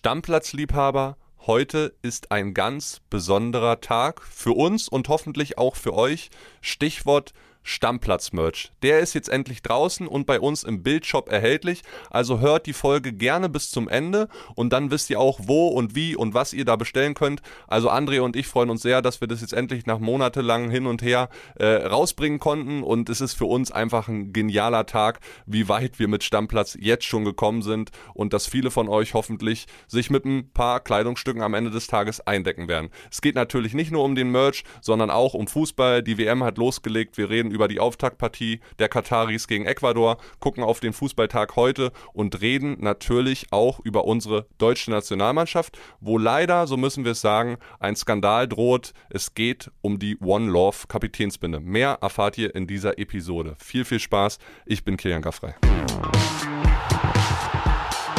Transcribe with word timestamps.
Stammplatzliebhaber, 0.00 1.18
heute 1.46 1.94
ist 2.00 2.32
ein 2.32 2.54
ganz 2.54 3.02
besonderer 3.10 3.82
Tag 3.82 4.22
für 4.22 4.52
uns 4.52 4.88
und 4.88 5.10
hoffentlich 5.10 5.58
auch 5.58 5.76
für 5.76 5.92
euch. 5.92 6.30
Stichwort 6.62 7.34
Stammplatz-Merch. 7.62 8.72
Der 8.82 9.00
ist 9.00 9.14
jetzt 9.14 9.28
endlich 9.28 9.62
draußen 9.62 10.06
und 10.06 10.26
bei 10.26 10.40
uns 10.40 10.62
im 10.62 10.82
Bildshop 10.82 11.30
erhältlich. 11.30 11.82
Also 12.10 12.40
hört 12.40 12.66
die 12.66 12.72
Folge 12.72 13.12
gerne 13.12 13.48
bis 13.48 13.70
zum 13.70 13.88
Ende 13.88 14.28
und 14.54 14.72
dann 14.72 14.90
wisst 14.90 15.10
ihr 15.10 15.20
auch, 15.20 15.40
wo 15.42 15.68
und 15.68 15.94
wie 15.94 16.16
und 16.16 16.34
was 16.34 16.52
ihr 16.52 16.64
da 16.64 16.76
bestellen 16.76 17.14
könnt. 17.14 17.42
Also 17.66 17.90
André 17.90 18.20
und 18.20 18.36
ich 18.36 18.46
freuen 18.46 18.70
uns 18.70 18.82
sehr, 18.82 19.02
dass 19.02 19.20
wir 19.20 19.28
das 19.28 19.40
jetzt 19.40 19.52
endlich 19.52 19.86
nach 19.86 19.98
monatelang 19.98 20.70
hin 20.70 20.86
und 20.86 21.02
her 21.02 21.28
äh, 21.56 21.66
rausbringen 21.66 22.38
konnten 22.38 22.82
und 22.82 23.08
es 23.10 23.20
ist 23.20 23.34
für 23.34 23.44
uns 23.44 23.70
einfach 23.70 24.08
ein 24.08 24.32
genialer 24.32 24.86
Tag, 24.86 25.20
wie 25.46 25.68
weit 25.68 25.98
wir 25.98 26.08
mit 26.08 26.24
Stammplatz 26.24 26.76
jetzt 26.80 27.04
schon 27.04 27.24
gekommen 27.24 27.62
sind 27.62 27.90
und 28.14 28.32
dass 28.32 28.46
viele 28.46 28.70
von 28.70 28.88
euch 28.88 29.14
hoffentlich 29.14 29.66
sich 29.86 30.10
mit 30.10 30.24
ein 30.24 30.50
paar 30.52 30.80
Kleidungsstücken 30.80 31.42
am 31.42 31.54
Ende 31.54 31.70
des 31.70 31.86
Tages 31.86 32.26
eindecken 32.26 32.68
werden. 32.68 32.90
Es 33.10 33.20
geht 33.20 33.34
natürlich 33.34 33.74
nicht 33.74 33.90
nur 33.90 34.04
um 34.04 34.14
den 34.14 34.30
Merch, 34.30 34.64
sondern 34.80 35.10
auch 35.10 35.34
um 35.34 35.46
Fußball. 35.46 36.02
Die 36.02 36.18
WM 36.18 36.44
hat 36.44 36.58
losgelegt. 36.58 37.16
Wir 37.18 37.30
reden 37.30 37.49
über 37.50 37.68
die 37.68 37.80
Auftaktpartie 37.80 38.60
der 38.78 38.88
Kataris 38.88 39.46
gegen 39.46 39.66
Ecuador, 39.66 40.18
gucken 40.38 40.62
auf 40.62 40.80
den 40.80 40.92
Fußballtag 40.92 41.56
heute 41.56 41.92
und 42.12 42.40
reden 42.40 42.76
natürlich 42.80 43.46
auch 43.50 43.80
über 43.80 44.04
unsere 44.04 44.46
deutsche 44.58 44.90
Nationalmannschaft, 44.90 45.78
wo 46.00 46.18
leider, 46.18 46.66
so 46.66 46.76
müssen 46.76 47.04
wir 47.04 47.12
es 47.12 47.20
sagen, 47.20 47.58
ein 47.78 47.96
Skandal 47.96 48.48
droht. 48.48 48.92
Es 49.10 49.34
geht 49.34 49.70
um 49.80 49.98
die 49.98 50.18
One 50.18 50.50
Love 50.50 50.86
Kapitänsbinde. 50.88 51.60
Mehr 51.60 51.98
erfahrt 52.00 52.38
ihr 52.38 52.54
in 52.54 52.66
dieser 52.66 52.98
Episode. 52.98 53.56
Viel, 53.58 53.84
viel 53.84 54.00
Spaß. 54.00 54.38
Ich 54.66 54.84
bin 54.84 54.96
Kilian 54.96 55.22
Gaffrey. 55.22 55.52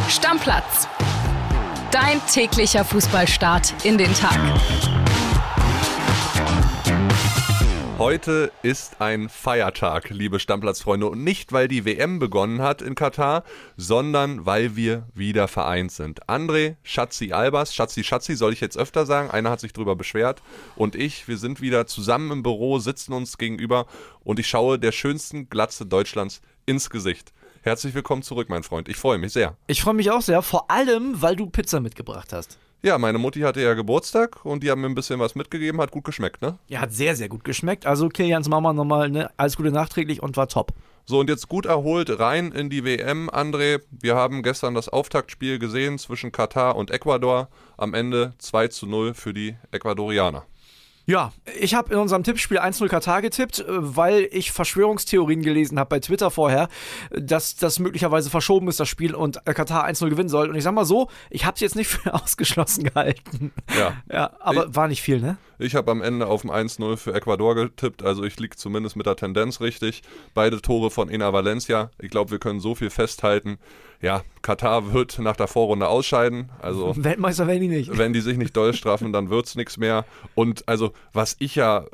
Stammplatz. 0.07 0.87
Dein 1.91 2.21
täglicher 2.25 2.85
Fußballstart 2.85 3.85
in 3.85 3.97
den 3.97 4.13
Tag. 4.13 4.39
Heute 8.01 8.51
ist 8.63 8.99
ein 8.99 9.29
Feiertag, 9.29 10.09
liebe 10.09 10.39
Stammplatzfreunde. 10.39 11.05
Und 11.05 11.23
nicht, 11.23 11.53
weil 11.53 11.67
die 11.67 11.85
WM 11.85 12.17
begonnen 12.17 12.59
hat 12.59 12.81
in 12.81 12.95
Katar, 12.95 13.43
sondern 13.77 14.43
weil 14.43 14.75
wir 14.75 15.07
wieder 15.13 15.47
vereint 15.47 15.91
sind. 15.91 16.27
André, 16.27 16.77
Schatzi 16.81 17.31
Albers, 17.31 17.75
Schatzi 17.75 18.03
Schatzi 18.03 18.35
soll 18.35 18.53
ich 18.53 18.59
jetzt 18.59 18.75
öfter 18.75 19.05
sagen, 19.05 19.29
einer 19.29 19.51
hat 19.51 19.59
sich 19.59 19.71
darüber 19.71 19.95
beschwert. 19.95 20.41
Und 20.75 20.95
ich, 20.95 21.27
wir 21.27 21.37
sind 21.37 21.61
wieder 21.61 21.85
zusammen 21.85 22.31
im 22.31 22.41
Büro, 22.41 22.79
sitzen 22.79 23.13
uns 23.13 23.37
gegenüber 23.37 23.85
und 24.23 24.39
ich 24.39 24.47
schaue 24.47 24.79
der 24.79 24.93
schönsten 24.93 25.47
Glatze 25.49 25.85
Deutschlands 25.85 26.41
ins 26.65 26.89
Gesicht. 26.89 27.33
Herzlich 27.61 27.93
willkommen 27.93 28.23
zurück, 28.23 28.49
mein 28.49 28.63
Freund. 28.63 28.89
Ich 28.89 28.97
freue 28.97 29.19
mich 29.19 29.31
sehr. 29.31 29.57
Ich 29.67 29.83
freue 29.83 29.93
mich 29.93 30.09
auch 30.09 30.23
sehr, 30.23 30.41
vor 30.41 30.71
allem, 30.71 31.21
weil 31.21 31.35
du 31.35 31.45
Pizza 31.45 31.79
mitgebracht 31.79 32.33
hast. 32.33 32.57
Ja, 32.83 32.97
meine 32.97 33.19
Mutti 33.19 33.41
hatte 33.41 33.61
ja 33.61 33.75
Geburtstag 33.75 34.43
und 34.43 34.63
die 34.63 34.71
haben 34.71 34.81
mir 34.81 34.87
ein 34.87 34.95
bisschen 34.95 35.19
was 35.19 35.35
mitgegeben, 35.35 35.79
hat 35.79 35.91
gut 35.91 36.03
geschmeckt, 36.03 36.41
ne? 36.41 36.57
Ja, 36.67 36.81
hat 36.81 36.91
sehr, 36.91 37.15
sehr 37.15 37.29
gut 37.29 37.43
geschmeckt. 37.43 37.85
Also 37.85 38.09
Kilians 38.09 38.49
Mama 38.49 38.73
nochmal 38.73 39.09
ne, 39.09 39.29
alles 39.37 39.55
Gute 39.55 39.71
nachträglich 39.71 40.23
und 40.23 40.35
war 40.35 40.47
top. 40.47 40.73
So, 41.05 41.19
und 41.19 41.29
jetzt 41.29 41.47
gut 41.47 41.67
erholt 41.67 42.19
rein 42.19 42.51
in 42.51 42.71
die 42.71 42.83
WM, 42.83 43.29
André. 43.29 43.81
Wir 43.91 44.15
haben 44.15 44.41
gestern 44.41 44.73
das 44.73 44.89
Auftaktspiel 44.89 45.59
gesehen 45.59 45.99
zwischen 45.99 46.31
Katar 46.31 46.75
und 46.75 46.89
Ecuador. 46.89 47.49
Am 47.77 47.93
Ende 47.93 48.33
2 48.39 48.69
zu 48.69 48.87
0 48.87 49.13
für 49.13 49.33
die 49.33 49.55
Ecuadorianer. 49.69 50.43
Ja, 51.05 51.31
ich 51.59 51.73
habe 51.73 51.93
in 51.93 51.99
unserem 51.99 52.23
Tippspiel 52.23 52.59
1-0 52.59 52.87
Katar 52.87 53.21
getippt, 53.21 53.59
äh, 53.59 53.65
weil 53.67 54.27
ich 54.31 54.51
Verschwörungstheorien 54.51 55.41
gelesen 55.41 55.79
habe 55.79 55.89
bei 55.89 55.99
Twitter 55.99 56.31
vorher, 56.31 56.69
dass 57.11 57.55
das 57.55 57.79
möglicherweise 57.79 58.29
verschoben 58.29 58.67
ist, 58.67 58.79
das 58.79 58.87
Spiel, 58.87 59.15
und 59.15 59.43
Katar 59.45 59.85
1-0 59.85 60.09
gewinnen 60.09 60.29
soll. 60.29 60.49
Und 60.49 60.55
ich 60.55 60.63
sag 60.63 60.73
mal 60.73 60.85
so, 60.85 61.09
ich 61.29 61.45
habe 61.45 61.55
es 61.55 61.61
jetzt 61.61 61.75
nicht 61.75 61.87
für 61.89 62.13
ausgeschlossen 62.13 62.83
gehalten. 62.85 63.51
Ja. 63.77 63.93
ja 64.11 64.31
aber 64.39 64.67
ich, 64.67 64.75
war 64.75 64.87
nicht 64.87 65.01
viel, 65.01 65.19
ne? 65.19 65.37
Ich 65.61 65.75
habe 65.75 65.91
am 65.91 66.01
Ende 66.01 66.27
auf 66.27 66.43
ein 66.43 66.67
1-0 66.67 66.97
für 66.97 67.13
Ecuador 67.13 67.55
getippt, 67.55 68.03
also 68.03 68.23
ich 68.23 68.39
liege 68.39 68.55
zumindest 68.55 68.95
mit 68.95 69.05
der 69.05 69.15
Tendenz 69.15 69.61
richtig. 69.61 70.01
Beide 70.33 70.61
Tore 70.61 70.91
von 70.91 71.09
Ena 71.09 71.31
Valencia. 71.33 71.91
Ich 71.99 72.09
glaube, 72.09 72.31
wir 72.31 72.39
können 72.39 72.59
so 72.59 72.75
viel 72.75 72.89
festhalten 72.89 73.57
ja, 74.01 74.23
Katar 74.41 74.93
wird 74.93 75.19
nach 75.19 75.35
der 75.35 75.47
Vorrunde 75.47 75.87
ausscheiden. 75.87 76.49
Also 76.59 76.93
Weltmeister 77.03 77.47
werden 77.47 77.61
die 77.61 77.67
nicht. 77.67 77.97
Wenn 77.97 78.13
die 78.13 78.21
sich 78.21 78.37
nicht 78.37 78.57
doll 78.57 78.73
straffen, 78.73 79.13
dann 79.13 79.29
wird 79.29 79.45
es 79.45 79.55
nichts 79.55 79.77
mehr. 79.77 80.05
Und 80.35 80.67
also, 80.67 80.93
was 81.13 81.35
ich 81.39 81.55
ja 81.55 81.85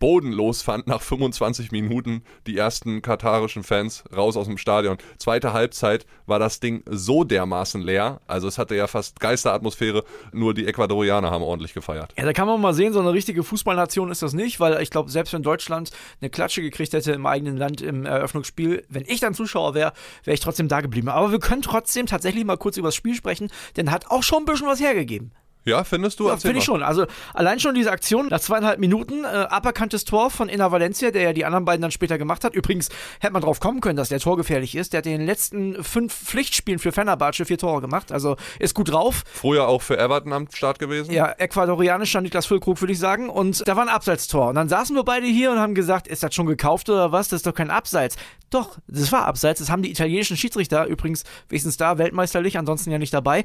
bodenlos 0.00 0.62
fand 0.62 0.88
nach 0.88 1.02
25 1.02 1.70
Minuten 1.70 2.24
die 2.46 2.56
ersten 2.56 3.02
katarischen 3.02 3.62
Fans 3.62 4.02
raus 4.16 4.36
aus 4.36 4.46
dem 4.46 4.58
Stadion. 4.58 4.96
Zweite 5.18 5.52
Halbzeit 5.52 6.06
war 6.26 6.40
das 6.40 6.58
Ding 6.58 6.82
so 6.86 7.22
dermaßen 7.22 7.80
leer, 7.80 8.20
also 8.26 8.48
es 8.48 8.58
hatte 8.58 8.74
ja 8.74 8.88
fast 8.88 9.20
Geisteratmosphäre, 9.20 10.02
nur 10.32 10.54
die 10.54 10.66
Ecuadorianer 10.66 11.30
haben 11.30 11.42
ordentlich 11.42 11.74
gefeiert. 11.74 12.12
Ja, 12.16 12.24
da 12.24 12.32
kann 12.32 12.48
man 12.48 12.60
mal 12.60 12.74
sehen, 12.74 12.92
so 12.92 13.00
eine 13.00 13.12
richtige 13.12 13.44
Fußballnation 13.44 14.10
ist 14.10 14.22
das 14.22 14.32
nicht, 14.32 14.58
weil 14.58 14.80
ich 14.82 14.90
glaube, 14.90 15.10
selbst 15.10 15.32
wenn 15.32 15.42
Deutschland 15.42 15.90
eine 16.20 16.30
Klatsche 16.30 16.62
gekriegt 16.62 16.92
hätte 16.92 17.12
im 17.12 17.26
eigenen 17.26 17.56
Land 17.56 17.82
im 17.82 18.06
Eröffnungsspiel, 18.06 18.84
wenn 18.88 19.04
ich 19.06 19.20
dann 19.20 19.34
Zuschauer 19.34 19.74
wäre, 19.74 19.92
wäre 20.24 20.34
ich 20.34 20.40
trotzdem 20.40 20.68
da 20.68 20.80
geblieben. 20.80 21.10
Aber 21.10 21.30
wir 21.30 21.38
können 21.38 21.62
trotzdem 21.62 22.06
tatsächlich 22.06 22.44
mal 22.44 22.56
kurz 22.56 22.78
über 22.78 22.88
das 22.88 22.94
Spiel 22.94 23.14
sprechen, 23.14 23.50
denn 23.76 23.90
hat 23.90 24.10
auch 24.10 24.22
schon 24.22 24.42
ein 24.42 24.44
bisschen 24.46 24.66
was 24.66 24.80
hergegeben. 24.80 25.32
Ja, 25.64 25.84
findest 25.84 26.18
du? 26.20 26.28
Ja, 26.28 26.36
finde 26.38 26.58
ich 26.58 26.64
schon. 26.64 26.82
Also 26.82 27.06
allein 27.34 27.60
schon 27.60 27.74
diese 27.74 27.90
Aktion 27.90 28.28
nach 28.28 28.40
zweieinhalb 28.40 28.78
Minuten, 28.78 29.24
äh, 29.24 29.26
aberkanntes 29.26 30.04
Tor 30.04 30.30
von 30.30 30.48
Inna 30.48 30.72
Valencia, 30.72 31.10
der 31.10 31.22
ja 31.22 31.32
die 31.32 31.44
anderen 31.44 31.64
beiden 31.66 31.82
dann 31.82 31.90
später 31.90 32.16
gemacht 32.16 32.44
hat. 32.44 32.54
Übrigens 32.54 32.88
hätte 33.20 33.32
man 33.32 33.42
drauf 33.42 33.60
kommen 33.60 33.80
können, 33.80 33.96
dass 33.96 34.08
der 34.08 34.20
Tor 34.20 34.36
gefährlich 34.36 34.74
ist. 34.74 34.92
Der 34.92 34.98
hat 34.98 35.06
in 35.06 35.18
den 35.18 35.26
letzten 35.26 35.82
fünf 35.84 36.14
Pflichtspielen 36.14 36.78
für 36.78 36.92
Fenerbahce 36.92 37.44
vier 37.44 37.58
Tore 37.58 37.82
gemacht. 37.82 38.10
Also 38.10 38.36
ist 38.58 38.74
gut 38.74 38.90
drauf. 38.90 39.22
Früher 39.30 39.68
auch 39.68 39.82
für 39.82 39.98
Everton 39.98 40.32
am 40.32 40.48
Start 40.50 40.78
gewesen. 40.78 41.12
Ja, 41.12 41.30
ecuadorianischer 41.30 42.22
Niklas 42.22 42.46
Füllkrug, 42.46 42.80
würde 42.80 42.92
ich 42.92 42.98
sagen. 42.98 43.28
Und 43.28 43.66
da 43.68 43.76
war 43.76 43.82
ein 43.82 43.90
Abseitstor. 43.90 44.48
Und 44.48 44.54
dann 44.54 44.68
saßen 44.68 44.96
wir 44.96 45.04
beide 45.04 45.26
hier 45.26 45.52
und 45.52 45.58
haben 45.58 45.74
gesagt, 45.74 46.08
ist 46.08 46.22
das 46.22 46.34
schon 46.34 46.46
gekauft 46.46 46.88
oder 46.88 47.12
was? 47.12 47.28
Das 47.28 47.38
ist 47.38 47.46
doch 47.46 47.54
kein 47.54 47.70
Abseits. 47.70 48.16
Doch, 48.48 48.78
das 48.88 49.12
war 49.12 49.26
Abseits. 49.26 49.60
Das 49.60 49.70
haben 49.70 49.82
die 49.82 49.90
italienischen 49.90 50.36
Schiedsrichter 50.36 50.86
übrigens 50.86 51.24
wenigstens 51.48 51.76
da 51.76 51.98
weltmeisterlich, 51.98 52.58
ansonsten 52.58 52.90
ja 52.90 52.98
nicht 52.98 53.12
dabei 53.12 53.44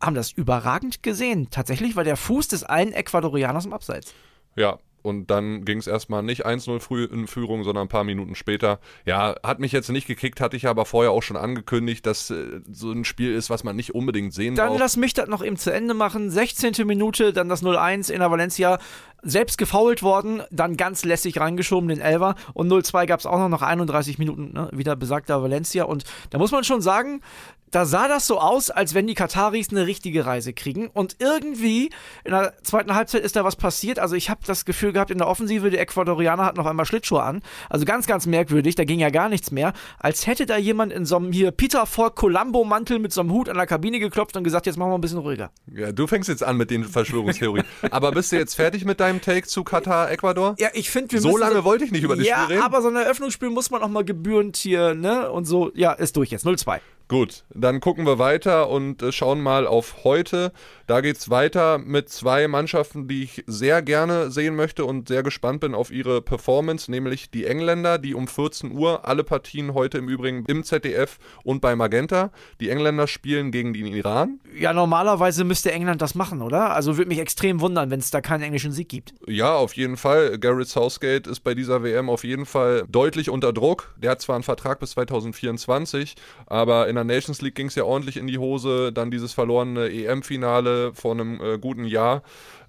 haben 0.00 0.14
das 0.14 0.32
überragend 0.32 1.02
gesehen. 1.02 1.48
Tatsächlich 1.50 1.96
war 1.96 2.04
der 2.04 2.16
Fuß 2.16 2.48
des 2.48 2.64
einen 2.64 2.92
Ecuadorianers 2.92 3.66
im 3.66 3.72
Abseits. 3.72 4.14
Ja, 4.56 4.78
und 5.02 5.30
dann 5.30 5.64
ging 5.64 5.78
es 5.78 5.86
erstmal 5.86 6.22
nicht 6.22 6.46
1-0 6.46 6.80
früh 6.80 7.04
in 7.04 7.26
Führung, 7.26 7.64
sondern 7.64 7.86
ein 7.86 7.88
paar 7.88 8.04
Minuten 8.04 8.34
später. 8.34 8.80
Ja, 9.06 9.34
hat 9.42 9.58
mich 9.58 9.72
jetzt 9.72 9.88
nicht 9.88 10.06
gekickt, 10.06 10.40
hatte 10.40 10.56
ich 10.56 10.66
aber 10.66 10.84
vorher 10.84 11.12
auch 11.12 11.22
schon 11.22 11.36
angekündigt, 11.36 12.04
dass 12.06 12.30
äh, 12.30 12.60
so 12.70 12.90
ein 12.92 13.04
Spiel 13.04 13.34
ist, 13.34 13.50
was 13.50 13.64
man 13.64 13.76
nicht 13.76 13.94
unbedingt 13.94 14.34
sehen 14.34 14.54
Dann 14.54 14.68
braucht. 14.70 14.80
lass 14.80 14.96
mich 14.96 15.14
das 15.14 15.28
noch 15.28 15.42
eben 15.42 15.56
zu 15.56 15.72
Ende 15.72 15.94
machen. 15.94 16.30
16. 16.30 16.86
Minute, 16.86 17.32
dann 17.32 17.48
das 17.48 17.62
0-1 17.62 18.10
in 18.10 18.20
der 18.20 18.30
Valencia. 18.30 18.78
Selbst 19.22 19.58
gefault 19.58 20.02
worden, 20.02 20.42
dann 20.50 20.78
ganz 20.78 21.04
lässig 21.04 21.38
reingeschoben, 21.38 21.88
den 21.88 22.00
Elver. 22.00 22.36
Und 22.54 22.68
0-2 22.72 23.06
gab 23.06 23.20
es 23.20 23.26
auch 23.26 23.38
noch 23.38 23.50
nach 23.50 23.62
31 23.62 24.18
Minuten, 24.18 24.52
ne? 24.54 24.70
wieder 24.72 24.96
besagter 24.96 25.42
Valencia. 25.42 25.84
Und 25.84 26.04
da 26.30 26.38
muss 26.38 26.52
man 26.52 26.64
schon 26.64 26.80
sagen, 26.80 27.20
da 27.70 27.84
sah 27.84 28.08
das 28.08 28.26
so 28.26 28.40
aus, 28.40 28.70
als 28.70 28.94
wenn 28.94 29.06
die 29.06 29.14
Kataris 29.14 29.70
eine 29.70 29.86
richtige 29.86 30.26
Reise 30.26 30.52
kriegen. 30.52 30.88
Und 30.88 31.16
irgendwie 31.20 31.90
in 32.24 32.32
der 32.32 32.54
zweiten 32.62 32.94
Halbzeit 32.94 33.22
ist 33.22 33.36
da 33.36 33.44
was 33.44 33.56
passiert. 33.56 33.98
Also 33.98 34.16
ich 34.16 34.30
habe 34.30 34.40
das 34.46 34.64
Gefühl 34.64 34.92
gehabt, 34.92 35.10
in 35.10 35.18
der 35.18 35.28
Offensive, 35.28 35.70
die 35.70 35.78
Ecuadorianer 35.78 36.44
hatten 36.44 36.58
noch 36.58 36.66
einmal 36.66 36.86
Schlittschuhe 36.86 37.22
an. 37.22 37.42
Also 37.68 37.84
ganz, 37.84 38.06
ganz 38.06 38.26
merkwürdig, 38.26 38.74
da 38.74 38.84
ging 38.84 38.98
ja 38.98 39.10
gar 39.10 39.28
nichts 39.28 39.50
mehr. 39.50 39.72
Als 39.98 40.26
hätte 40.26 40.46
da 40.46 40.56
jemand 40.56 40.92
in 40.92 41.04
so 41.04 41.16
einem 41.16 41.32
hier 41.32 41.50
Peter 41.52 41.86
Falk 41.86 42.16
Columbo-Mantel 42.16 42.98
mit 42.98 43.12
so 43.12 43.20
einem 43.20 43.32
Hut 43.32 43.48
an 43.48 43.56
der 43.56 43.66
Kabine 43.66 43.98
geklopft 44.00 44.36
und 44.36 44.44
gesagt, 44.44 44.66
jetzt 44.66 44.76
machen 44.76 44.90
wir 44.90 44.98
ein 44.98 45.00
bisschen 45.00 45.18
ruhiger. 45.18 45.50
Ja, 45.72 45.92
du 45.92 46.06
fängst 46.06 46.28
jetzt 46.28 46.42
an 46.42 46.56
mit 46.56 46.70
den 46.70 46.84
Verschwörungstheorien. 46.84 47.64
Aber 47.90 48.10
bist 48.12 48.32
du 48.32 48.36
jetzt 48.36 48.54
fertig 48.54 48.84
mit 48.84 49.00
deinem 49.00 49.20
Take 49.20 49.46
zu 49.46 49.64
Katar, 49.64 50.10
Ecuador? 50.10 50.56
Ja, 50.58 50.68
ich 50.72 50.90
finde, 50.90 51.12
wir 51.12 51.20
So 51.20 51.28
müssen 51.28 51.40
lange 51.40 51.64
wollte 51.64 51.84
ich 51.84 51.92
nicht 51.92 52.02
über 52.02 52.16
das 52.16 52.26
ja, 52.26 52.42
Spiel 52.44 52.56
reden. 52.56 52.66
aber 52.66 52.82
so 52.82 52.88
ein 52.88 52.96
Eröffnungsspiel 52.96 53.50
muss 53.50 53.70
man 53.70 53.82
auch 53.82 53.88
mal 53.88 54.04
gebührend 54.04 54.56
hier, 54.56 54.94
ne? 54.94 55.30
Und 55.30 55.44
so, 55.44 55.70
ja, 55.74 55.92
ist 55.92 56.16
durch 56.16 56.30
jetzt. 56.30 56.44
0-2. 56.46 56.80
Gut, 57.10 57.42
dann 57.52 57.80
gucken 57.80 58.06
wir 58.06 58.20
weiter 58.20 58.68
und 58.68 59.02
äh, 59.02 59.10
schauen 59.10 59.40
mal 59.40 59.66
auf 59.66 60.04
heute. 60.04 60.52
Da 60.86 61.00
geht 61.00 61.16
es 61.16 61.28
weiter 61.28 61.78
mit 61.78 62.08
zwei 62.08 62.46
Mannschaften, 62.46 63.08
die 63.08 63.24
ich 63.24 63.42
sehr 63.48 63.82
gerne 63.82 64.30
sehen 64.30 64.54
möchte 64.54 64.84
und 64.84 65.08
sehr 65.08 65.24
gespannt 65.24 65.58
bin 65.58 65.74
auf 65.74 65.90
ihre 65.90 66.22
Performance, 66.22 66.88
nämlich 66.88 67.28
die 67.32 67.46
Engländer, 67.46 67.98
die 67.98 68.14
um 68.14 68.28
14 68.28 68.70
Uhr 68.70 69.08
alle 69.08 69.24
Partien 69.24 69.74
heute 69.74 69.98
im 69.98 70.08
Übrigen 70.08 70.44
im 70.46 70.62
ZDF 70.62 71.18
und 71.42 71.60
bei 71.60 71.74
Magenta. 71.74 72.30
Die 72.60 72.70
Engländer 72.70 73.08
spielen 73.08 73.50
gegen 73.50 73.72
den 73.72 73.86
Iran. 73.86 74.38
Ja, 74.56 74.72
normalerweise 74.72 75.42
müsste 75.42 75.72
England 75.72 76.02
das 76.02 76.14
machen, 76.14 76.42
oder? 76.42 76.76
Also 76.76 76.96
würde 76.96 77.08
mich 77.08 77.18
extrem 77.18 77.60
wundern, 77.60 77.90
wenn 77.90 77.98
es 77.98 78.12
da 78.12 78.20
keinen 78.20 78.42
englischen 78.42 78.70
Sieg 78.70 78.88
gibt. 78.88 79.14
Ja, 79.26 79.56
auf 79.56 79.72
jeden 79.72 79.96
Fall. 79.96 80.38
Gareth 80.38 80.68
Southgate 80.68 81.26
ist 81.26 81.40
bei 81.40 81.54
dieser 81.54 81.82
WM 81.82 82.08
auf 82.08 82.22
jeden 82.22 82.46
Fall 82.46 82.84
deutlich 82.88 83.30
unter 83.30 83.52
Druck. 83.52 83.92
Der 83.96 84.12
hat 84.12 84.20
zwar 84.22 84.36
einen 84.36 84.44
Vertrag 84.44 84.78
bis 84.78 84.92
2024, 84.92 86.14
aber 86.46 86.86
in 86.86 86.99
der 87.06 87.16
Nations 87.16 87.42
League 87.42 87.54
ging 87.54 87.66
es 87.66 87.74
ja 87.74 87.84
ordentlich 87.84 88.16
in 88.16 88.26
die 88.26 88.38
Hose. 88.38 88.92
Dann 88.92 89.10
dieses 89.10 89.32
verlorene 89.32 89.90
EM-Finale 89.90 90.92
vor 90.94 91.12
einem 91.12 91.40
äh, 91.40 91.58
guten 91.58 91.84
Jahr. 91.84 92.22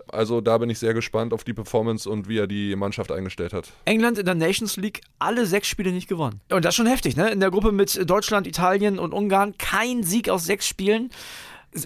Also 0.08 0.42
da 0.42 0.58
bin 0.58 0.70
ich 0.70 0.80
sehr 0.80 0.94
gespannt 0.94 1.34
auf 1.34 1.44
die 1.44 1.54
Performance 1.54 2.10
und 2.10 2.28
wie 2.28 2.38
er 2.38 2.48
die 2.48 2.76
Mannschaft 2.76 3.12
eingestellt 3.12 3.54
hat. 3.54 3.72
England 3.86 4.18
in 4.18 4.26
der 4.26 4.36
Nations 4.36 4.76
League 4.78 5.02
alle 5.20 5.46
sechs 5.46 5.68
Spiele 5.68 5.92
nicht 5.92 6.08
gewonnen. 6.08 6.42
Und 6.50 6.66
das 6.66 6.72
ist 6.72 6.78
schon 6.78 6.88
heftig, 6.88 7.16
ne? 7.16 7.30
In 7.30 7.40
der 7.40 7.52
Gruppe 7.52 7.72
mit 7.72 8.10
Deutschland, 8.10 8.48
Italien 8.48 9.00
und 9.00 9.14
Ungarn 9.14 9.58
kein 9.58 10.04
Sieg 10.04 10.30
aus 10.30 10.46
sechs 10.46 10.68
Spielen. 10.68 11.12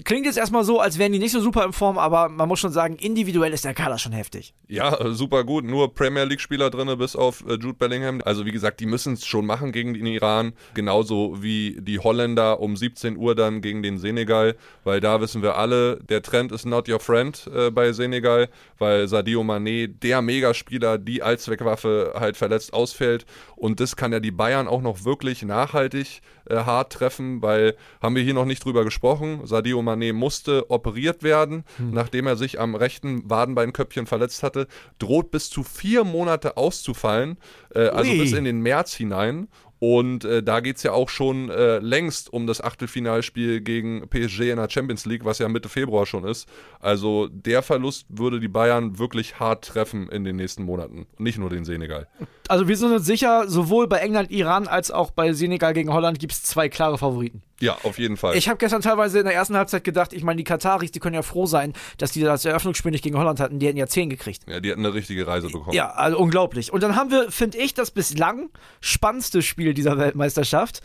Klingt 0.03 0.25
jetzt 0.25 0.37
erstmal 0.37 0.63
so, 0.63 0.79
als 0.79 0.97
wären 0.97 1.11
die 1.11 1.19
nicht 1.19 1.31
so 1.31 1.39
super 1.39 1.63
in 1.63 1.71
Form, 1.71 1.99
aber 1.99 2.27
man 2.27 2.47
muss 2.47 2.59
schon 2.59 2.71
sagen, 2.71 2.95
individuell 2.95 3.53
ist 3.53 3.65
der 3.65 3.75
Kader 3.75 3.99
schon 3.99 4.13
heftig. 4.13 4.55
Ja, 4.67 5.13
super 5.13 5.43
gut. 5.43 5.63
Nur 5.63 5.93
Premier 5.93 6.23
League-Spieler 6.23 6.71
drin, 6.71 6.97
bis 6.97 7.15
auf 7.15 7.43
äh, 7.47 7.53
Jude 7.53 7.75
Bellingham. 7.75 8.19
Also 8.25 8.47
wie 8.47 8.51
gesagt, 8.51 8.79
die 8.79 8.87
müssen 8.87 9.13
es 9.13 9.27
schon 9.27 9.45
machen 9.45 9.71
gegen 9.71 9.93
den 9.93 10.07
Iran. 10.07 10.53
Genauso 10.73 11.43
wie 11.43 11.77
die 11.79 11.99
Holländer 11.99 12.61
um 12.61 12.75
17 12.75 13.15
Uhr 13.15 13.35
dann 13.35 13.61
gegen 13.61 13.83
den 13.83 13.99
Senegal. 13.99 14.55
Weil 14.83 15.01
da 15.01 15.21
wissen 15.21 15.43
wir 15.43 15.55
alle, 15.55 15.97
der 15.97 16.23
Trend 16.23 16.51
ist 16.51 16.65
not 16.65 16.89
your 16.89 16.99
friend 16.99 17.47
äh, 17.53 17.69
bei 17.69 17.93
Senegal. 17.93 18.49
Weil 18.79 19.07
Sadio 19.07 19.41
Mané, 19.41 19.87
der 19.87 20.23
Megaspieler, 20.23 20.97
die 20.97 21.21
Allzweckwaffe 21.21 22.13
halt 22.19 22.37
verletzt 22.37 22.73
ausfällt. 22.73 23.27
Und 23.55 23.79
das 23.79 23.95
kann 23.95 24.11
ja 24.11 24.19
die 24.19 24.31
Bayern 24.31 24.67
auch 24.67 24.81
noch 24.81 25.05
wirklich 25.05 25.43
nachhaltig 25.43 26.21
äh, 26.49 26.55
hart 26.57 26.93
treffen, 26.93 27.41
weil 27.41 27.75
haben 28.01 28.15
wir 28.15 28.23
hier 28.23 28.33
noch 28.33 28.45
nicht 28.45 28.63
drüber 28.63 28.83
gesprochen. 28.83 29.41
Sadio 29.45 29.74
Mané 29.81 30.13
musste 30.13 30.69
operiert 30.69 31.23
werden, 31.23 31.63
hm. 31.77 31.91
nachdem 31.91 32.27
er 32.27 32.35
sich 32.35 32.59
am 32.59 32.75
rechten 32.75 33.29
Wadenbeinköpfchen 33.29 34.05
verletzt 34.05 34.43
hatte. 34.43 34.67
Droht 34.99 35.31
bis 35.31 35.49
zu 35.49 35.63
vier 35.63 36.03
Monate 36.03 36.57
auszufallen, 36.57 37.37
äh, 37.73 37.87
also 37.87 38.11
bis 38.11 38.33
in 38.33 38.43
den 38.43 38.61
März 38.61 38.93
hinein. 38.93 39.47
Und 39.87 40.25
äh, 40.25 40.41
da 40.41 40.61
geht 40.61 40.77
es 40.77 40.83
ja 40.83 40.93
auch 40.93 41.09
schon 41.09 41.51
äh, 41.51 41.77
längst 41.77 42.33
um 42.33 42.47
das 42.47 42.59
Achtelfinalspiel 42.59 43.61
gegen 43.61 44.09
PSG 44.09 44.49
in 44.49 44.55
der 44.55 44.67
Champions 44.67 45.05
League, 45.05 45.25
was 45.25 45.37
ja 45.37 45.47
Mitte 45.47 45.69
Februar 45.69 46.07
schon 46.07 46.23
ist. 46.23 46.49
Also 46.79 47.27
der 47.27 47.61
Verlust 47.61 48.07
würde 48.09 48.39
die 48.39 48.47
Bayern 48.47 48.97
wirklich 48.97 49.39
hart 49.39 49.63
treffen 49.63 50.09
in 50.09 50.23
den 50.23 50.37
nächsten 50.37 50.63
Monaten. 50.63 51.05
Nicht 51.19 51.37
nur 51.37 51.51
den 51.51 51.65
Senegal. 51.65 52.07
Also 52.47 52.67
wir 52.67 52.77
sind 52.77 52.93
uns 52.93 53.05
sicher, 53.05 53.47
sowohl 53.47 53.87
bei 53.87 53.99
England, 53.99 54.31
Iran 54.31 54.67
als 54.67 54.89
auch 54.89 55.11
bei 55.11 55.33
Senegal 55.33 55.73
gegen 55.73 55.93
Holland 55.93 56.17
gibt 56.17 56.33
es 56.33 56.41
zwei 56.41 56.67
klare 56.67 56.97
Favoriten. 56.97 57.43
Ja, 57.61 57.77
auf 57.83 57.99
jeden 57.99 58.17
Fall. 58.17 58.35
Ich 58.35 58.49
habe 58.49 58.57
gestern 58.57 58.81
teilweise 58.81 59.19
in 59.19 59.25
der 59.25 59.33
ersten 59.33 59.55
Halbzeit 59.55 59.83
gedacht, 59.83 60.11
ich 60.11 60.23
meine, 60.23 60.37
die 60.37 60.43
Kataris, 60.43 60.91
die 60.91 60.99
können 60.99 61.15
ja 61.15 61.21
froh 61.21 61.45
sein, 61.45 61.73
dass 61.97 62.11
die 62.11 62.21
das 62.21 62.43
Eröffnungsspiel 62.43 62.91
nicht 62.91 63.03
gegen 63.03 63.17
Holland 63.17 63.39
hatten. 63.39 63.59
Die 63.59 63.67
hätten 63.67 63.77
ja 63.77 63.87
10 63.87 64.09
gekriegt. 64.09 64.43
Ja, 64.47 64.59
die 64.59 64.71
hätten 64.71 64.85
eine 64.85 64.93
richtige 64.93 65.25
Reise 65.25 65.47
bekommen. 65.47 65.73
Ja, 65.73 65.91
also 65.91 66.17
unglaublich. 66.17 66.73
Und 66.73 66.83
dann 66.83 66.95
haben 66.97 67.11
wir, 67.11 67.31
finde 67.31 67.57
ich, 67.57 67.73
das 67.73 67.91
bislang 67.91 68.49
spannendste 68.81 69.41
Spiel 69.41 69.73
dieser 69.75 69.97
Weltmeisterschaft. 69.97 70.81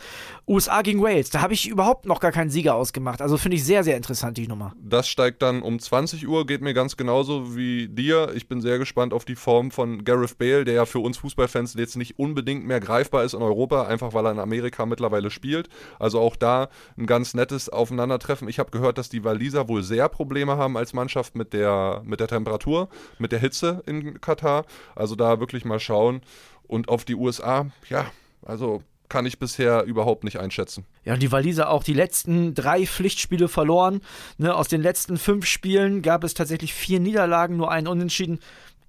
USA 0.47 0.81
gegen 0.81 1.01
Wales. 1.01 1.29
Da 1.29 1.41
habe 1.41 1.53
ich 1.53 1.67
überhaupt 1.67 2.05
noch 2.05 2.19
gar 2.19 2.31
keinen 2.31 2.49
Sieger 2.49 2.75
ausgemacht. 2.75 3.21
Also 3.21 3.37
finde 3.37 3.57
ich 3.57 3.63
sehr, 3.63 3.83
sehr 3.83 3.97
interessant, 3.97 4.37
die 4.37 4.47
Nummer. 4.47 4.73
Das 4.81 5.07
steigt 5.07 5.41
dann 5.41 5.61
um 5.61 5.79
20 5.79 6.27
Uhr, 6.27 6.45
geht 6.45 6.61
mir 6.61 6.73
ganz 6.73 6.97
genauso 6.97 7.55
wie 7.55 7.87
dir. 7.87 8.31
Ich 8.35 8.47
bin 8.47 8.61
sehr 8.61 8.77
gespannt 8.77 9.13
auf 9.13 9.25
die 9.25 9.35
Form 9.35 9.71
von 9.71 10.03
Gareth 10.03 10.37
Bale, 10.37 10.65
der 10.65 10.73
ja 10.73 10.85
für 10.85 10.99
uns 10.99 11.17
Fußballfans 11.17 11.73
jetzt 11.75 11.95
nicht 11.95 12.19
unbedingt 12.19 12.65
mehr 12.65 12.79
greifbar 12.79 13.23
ist 13.23 13.33
in 13.33 13.41
Europa, 13.41 13.87
einfach 13.87 14.13
weil 14.13 14.25
er 14.25 14.31
in 14.31 14.39
Amerika 14.39 14.85
mittlerweile 14.85 15.31
spielt. 15.31 15.69
Also 15.99 16.19
auch 16.19 16.35
da 16.35 16.69
ein 16.97 17.05
ganz 17.05 17.33
nettes 17.33 17.69
Aufeinandertreffen. 17.69 18.47
Ich 18.49 18.59
habe 18.59 18.71
gehört, 18.71 18.97
dass 18.97 19.09
die 19.09 19.23
Waliser 19.23 19.67
wohl 19.67 19.83
sehr 19.83 20.09
Probleme 20.09 20.57
haben 20.57 20.77
als 20.77 20.93
Mannschaft 20.93 21.35
mit 21.35 21.53
der, 21.53 22.01
mit 22.05 22.19
der 22.19 22.27
Temperatur, 22.27 22.89
mit 23.19 23.31
der 23.31 23.39
Hitze 23.39 23.83
in 23.85 24.19
Katar. 24.21 24.65
Also 24.95 25.15
da 25.15 25.39
wirklich 25.39 25.65
mal 25.65 25.79
schauen. 25.79 26.21
Und 26.63 26.89
auf 26.89 27.03
die 27.03 27.15
USA, 27.15 27.67
ja, 27.89 28.05
also 28.45 28.83
kann 29.11 29.25
ich 29.25 29.39
bisher 29.39 29.83
überhaupt 29.83 30.23
nicht 30.23 30.39
einschätzen. 30.39 30.85
Ja, 31.03 31.13
und 31.13 31.21
die 31.21 31.33
Waliser 31.33 31.69
auch 31.69 31.83
die 31.83 31.93
letzten 31.93 32.55
drei 32.55 32.87
Pflichtspiele 32.87 33.49
verloren. 33.49 34.01
Ne, 34.37 34.55
aus 34.55 34.69
den 34.69 34.81
letzten 34.81 35.17
fünf 35.17 35.45
Spielen 35.45 36.01
gab 36.01 36.23
es 36.23 36.33
tatsächlich 36.33 36.73
vier 36.73 37.01
Niederlagen, 37.01 37.57
nur 37.57 37.69
einen 37.71 37.87
Unentschieden. 37.87 38.39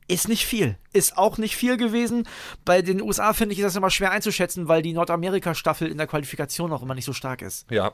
Ist 0.06 0.28
nicht 0.28 0.46
viel. 0.46 0.76
Ist 0.92 1.18
auch 1.18 1.38
nicht 1.38 1.56
viel 1.56 1.76
gewesen. 1.76 2.28
Bei 2.64 2.82
den 2.82 3.02
USA 3.02 3.32
finde 3.32 3.54
ich 3.54 3.60
das 3.60 3.74
immer 3.74 3.90
schwer 3.90 4.12
einzuschätzen, 4.12 4.68
weil 4.68 4.82
die 4.82 4.92
Nordamerika-Staffel 4.92 5.88
in 5.88 5.98
der 5.98 6.06
Qualifikation 6.06 6.72
auch 6.72 6.82
immer 6.82 6.94
nicht 6.94 7.04
so 7.04 7.12
stark 7.12 7.42
ist. 7.42 7.68
Ja. 7.70 7.92